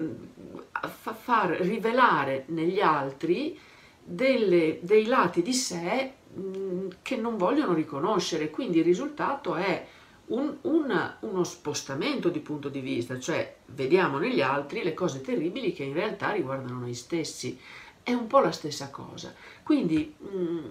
far 1.21 1.51
rivelare 1.51 2.45
negli 2.47 2.79
altri 2.79 3.57
delle, 4.03 4.79
dei 4.81 5.05
lati 5.05 5.41
di 5.43 5.53
sé 5.53 6.13
mh, 6.33 6.41
mm, 6.41 6.87
che 7.03 7.15
non 7.15 7.37
vogliono 7.37 7.73
riconoscere, 7.73 8.49
quindi 8.49 8.79
il 8.79 8.83
risultato 8.83 9.53
è 9.55 9.85
un, 10.27 10.57
un, 10.61 11.15
uno 11.19 11.43
spostamento 11.43 12.29
di 12.29 12.39
punto 12.39 12.69
di 12.69 12.79
vista, 12.79 13.19
cioè 13.19 13.57
vediamo 13.67 14.17
negli 14.17 14.41
altri 14.41 14.83
le 14.83 14.93
cose 14.93 15.21
terribili 15.21 15.73
che 15.73 15.83
in 15.83 15.93
realtà 15.93 16.31
riguardano 16.31 16.79
noi 16.79 16.93
stessi. 16.93 17.59
È 18.01 18.13
un 18.13 18.27
po' 18.27 18.39
la 18.39 18.51
stessa 18.51 18.89
cosa. 18.89 19.33
Quindi 19.63 20.13
mm, 20.21 20.65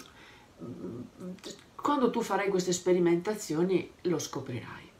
quando 1.74 2.10
tu 2.10 2.22
farai 2.22 2.48
queste 2.48 2.72
sperimentazioni 2.72 3.90
lo 4.02 4.18
scoprirai. 4.18 4.90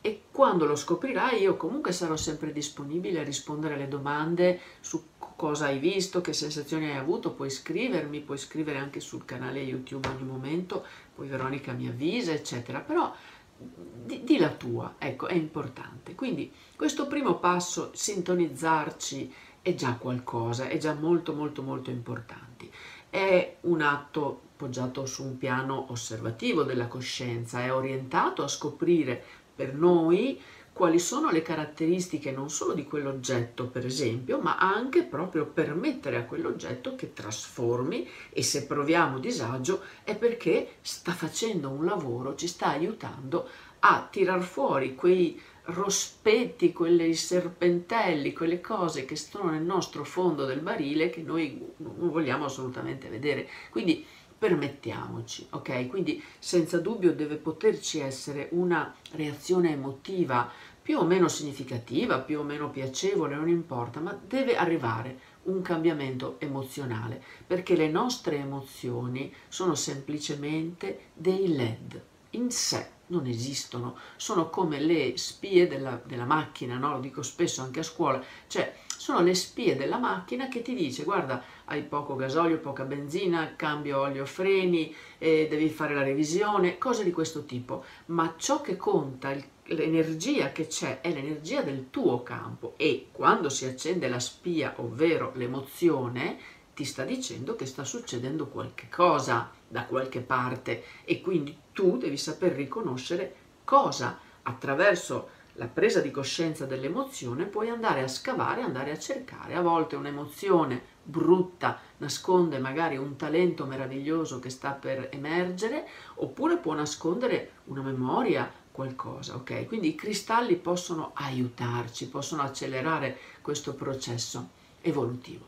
E 0.00 0.24
quando 0.30 0.66
lo 0.66 0.76
scoprirai 0.76 1.40
io 1.40 1.56
comunque 1.56 1.92
sarò 1.92 2.14
sempre 2.14 2.52
disponibile 2.52 3.20
a 3.20 3.24
rispondere 3.24 3.74
alle 3.74 3.88
domande 3.88 4.60
su 4.80 5.02
cosa 5.34 5.66
hai 5.66 5.78
visto, 5.78 6.20
che 6.20 6.34
sensazioni 6.34 6.90
hai 6.90 6.98
avuto, 6.98 7.32
puoi 7.32 7.48
scrivermi, 7.48 8.20
puoi 8.20 8.36
scrivere 8.36 8.78
anche 8.78 9.00
sul 9.00 9.24
canale 9.24 9.60
YouTube 9.60 10.08
ogni 10.08 10.24
momento, 10.24 10.84
poi 11.14 11.28
Veronica 11.28 11.72
mi 11.72 11.88
avvisa, 11.88 12.32
eccetera. 12.32 12.80
Però 12.80 13.14
di, 13.56 14.24
di 14.24 14.38
la 14.38 14.50
tua, 14.50 14.94
ecco, 14.98 15.26
è 15.26 15.34
importante. 15.34 16.14
Quindi 16.14 16.52
questo 16.76 17.06
primo 17.06 17.38
passo, 17.38 17.90
sintonizzarci, 17.94 19.32
è 19.62 19.74
già 19.74 19.94
qualcosa, 19.94 20.68
è 20.68 20.76
già 20.76 20.92
molto 20.94 21.32
molto 21.32 21.62
molto 21.62 21.90
importante. 21.90 22.68
È 23.08 23.56
un 23.62 23.80
atto 23.80 24.40
poggiato 24.56 25.06
su 25.06 25.24
un 25.24 25.38
piano 25.38 25.86
osservativo 25.90 26.64
della 26.64 26.86
coscienza, 26.86 27.62
è 27.62 27.72
orientato 27.72 28.42
a 28.42 28.48
scoprire 28.48 29.22
per 29.54 29.74
noi 29.74 30.40
quali 30.74 30.98
sono 30.98 31.30
le 31.30 31.40
caratteristiche 31.40 32.32
non 32.32 32.50
solo 32.50 32.74
di 32.74 32.84
quell'oggetto, 32.84 33.68
per 33.68 33.86
esempio, 33.86 34.40
ma 34.40 34.58
anche 34.58 35.04
proprio 35.04 35.46
permettere 35.46 36.16
a 36.16 36.24
quell'oggetto 36.24 36.96
che 36.96 37.12
trasformi 37.12 38.08
e 38.30 38.42
se 38.42 38.66
proviamo 38.66 39.20
disagio 39.20 39.82
è 40.02 40.16
perché 40.16 40.72
sta 40.80 41.12
facendo 41.12 41.70
un 41.70 41.84
lavoro, 41.84 42.34
ci 42.34 42.48
sta 42.48 42.66
aiutando 42.66 43.48
a 43.78 44.06
tirar 44.10 44.42
fuori 44.42 44.96
quei 44.96 45.40
rospetti, 45.66 46.72
quei 46.72 47.14
serpentelli, 47.14 48.32
quelle 48.32 48.60
cose 48.60 49.04
che 49.04 49.14
sono 49.14 49.50
nel 49.50 49.62
nostro 49.62 50.02
fondo 50.02 50.44
del 50.44 50.60
barile 50.60 51.08
che 51.08 51.22
noi 51.22 51.58
non 51.76 52.10
vogliamo 52.10 52.46
assolutamente 52.46 53.08
vedere. 53.08 53.48
Quindi 53.70 54.04
permettiamoci, 54.44 55.46
ok? 55.48 55.86
Quindi 55.86 56.22
senza 56.38 56.78
dubbio 56.78 57.14
deve 57.14 57.36
poterci 57.36 58.00
essere 58.00 58.50
una 58.50 58.94
reazione 59.12 59.70
emotiva 59.70 60.50
più 60.82 60.98
o 60.98 61.04
meno 61.04 61.28
significativa, 61.28 62.18
più 62.18 62.40
o 62.40 62.42
meno 62.42 62.68
piacevole, 62.68 63.36
non 63.36 63.48
importa, 63.48 64.00
ma 64.00 64.12
deve 64.12 64.54
arrivare 64.54 65.18
un 65.44 65.62
cambiamento 65.62 66.36
emozionale, 66.40 67.22
perché 67.46 67.74
le 67.74 67.88
nostre 67.88 68.36
emozioni 68.36 69.32
sono 69.48 69.74
semplicemente 69.74 71.04
dei 71.14 71.48
LED 71.48 72.02
in 72.32 72.50
sé 72.50 72.92
non 73.06 73.26
esistono, 73.26 73.96
sono 74.16 74.48
come 74.48 74.80
le 74.80 75.16
spie 75.16 75.66
della, 75.66 76.00
della 76.04 76.24
macchina, 76.24 76.76
no? 76.76 76.92
lo 76.92 77.00
dico 77.00 77.22
spesso 77.22 77.62
anche 77.62 77.80
a 77.80 77.84
scuola, 77.84 78.22
cioè 78.46 78.74
sono 79.04 79.20
le 79.20 79.34
spie 79.34 79.76
della 79.76 79.98
macchina 79.98 80.48
che 80.48 80.62
ti 80.62 80.74
dice 80.74 81.04
guarda 81.04 81.44
hai 81.66 81.82
poco 81.82 82.16
gasolio, 82.16 82.58
poca 82.58 82.84
benzina, 82.84 83.52
cambio 83.54 84.00
olio 84.00 84.24
freni, 84.24 84.94
eh, 85.18 85.46
devi 85.46 85.68
fare 85.68 85.94
la 85.94 86.02
revisione, 86.02 86.78
cose 86.78 87.04
di 87.04 87.12
questo 87.12 87.44
tipo, 87.44 87.84
ma 88.06 88.32
ciò 88.38 88.62
che 88.62 88.78
conta, 88.78 89.36
l'energia 89.64 90.52
che 90.52 90.68
c'è 90.68 91.02
è 91.02 91.12
l'energia 91.12 91.60
del 91.60 91.90
tuo 91.90 92.22
campo. 92.22 92.72
E 92.78 93.08
quando 93.12 93.50
si 93.50 93.66
accende 93.66 94.08
la 94.08 94.20
spia, 94.20 94.72
ovvero 94.76 95.32
l'emozione, 95.34 96.38
ti 96.72 96.86
sta 96.86 97.04
dicendo 97.04 97.56
che 97.56 97.66
sta 97.66 97.84
succedendo 97.84 98.46
qualche 98.46 98.88
cosa 98.88 99.50
da 99.68 99.84
qualche 99.84 100.20
parte. 100.20 100.82
E 101.04 101.20
quindi 101.20 101.54
tu 101.72 101.98
devi 101.98 102.16
saper 102.16 102.52
riconoscere 102.52 103.34
cosa 103.64 104.18
attraverso 104.44 105.33
la 105.54 105.66
presa 105.66 106.00
di 106.00 106.10
coscienza 106.10 106.66
dell'emozione 106.66 107.44
puoi 107.44 107.68
andare 107.68 108.02
a 108.02 108.08
scavare, 108.08 108.62
andare 108.62 108.90
a 108.90 108.98
cercare. 108.98 109.54
A 109.54 109.60
volte 109.60 109.96
un'emozione 109.96 110.92
brutta 111.02 111.78
nasconde 111.98 112.58
magari 112.58 112.96
un 112.96 113.16
talento 113.16 113.66
meraviglioso 113.66 114.40
che 114.40 114.50
sta 114.50 114.70
per 114.70 115.08
emergere, 115.12 115.86
oppure 116.16 116.56
può 116.56 116.74
nascondere 116.74 117.52
una 117.64 117.82
memoria, 117.82 118.50
qualcosa, 118.74 119.36
ok? 119.36 119.66
Quindi 119.66 119.90
i 119.90 119.94
cristalli 119.94 120.56
possono 120.56 121.12
aiutarci, 121.14 122.08
possono 122.08 122.42
accelerare 122.42 123.16
questo 123.40 123.72
processo 123.74 124.48
evolutivo. 124.80 125.46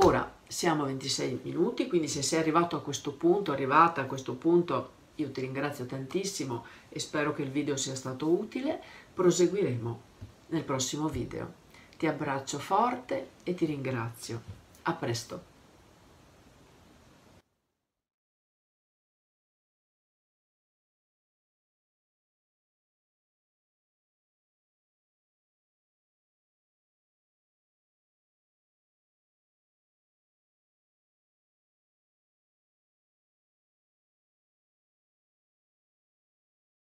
Ora 0.00 0.34
siamo 0.44 0.82
a 0.82 0.86
26 0.86 1.40
minuti, 1.44 1.86
quindi 1.86 2.08
se 2.08 2.20
sei 2.20 2.40
arrivato 2.40 2.74
a 2.74 2.82
questo 2.82 3.12
punto, 3.12 3.52
arrivata 3.52 4.00
a 4.00 4.06
questo 4.06 4.34
punto, 4.34 4.96
io 5.16 5.30
ti 5.30 5.40
ringrazio 5.40 5.86
tantissimo 5.86 6.64
e 6.88 6.98
spero 6.98 7.32
che 7.32 7.42
il 7.42 7.50
video 7.50 7.76
sia 7.76 7.94
stato 7.94 8.28
utile. 8.28 8.80
Proseguiremo 9.18 10.00
nel 10.50 10.62
prossimo 10.62 11.08
video. 11.08 11.52
Ti 11.96 12.06
abbraccio 12.06 12.60
forte 12.60 13.30
e 13.42 13.52
ti 13.52 13.64
ringrazio. 13.64 14.40
A 14.82 14.92
presto! 14.92 15.57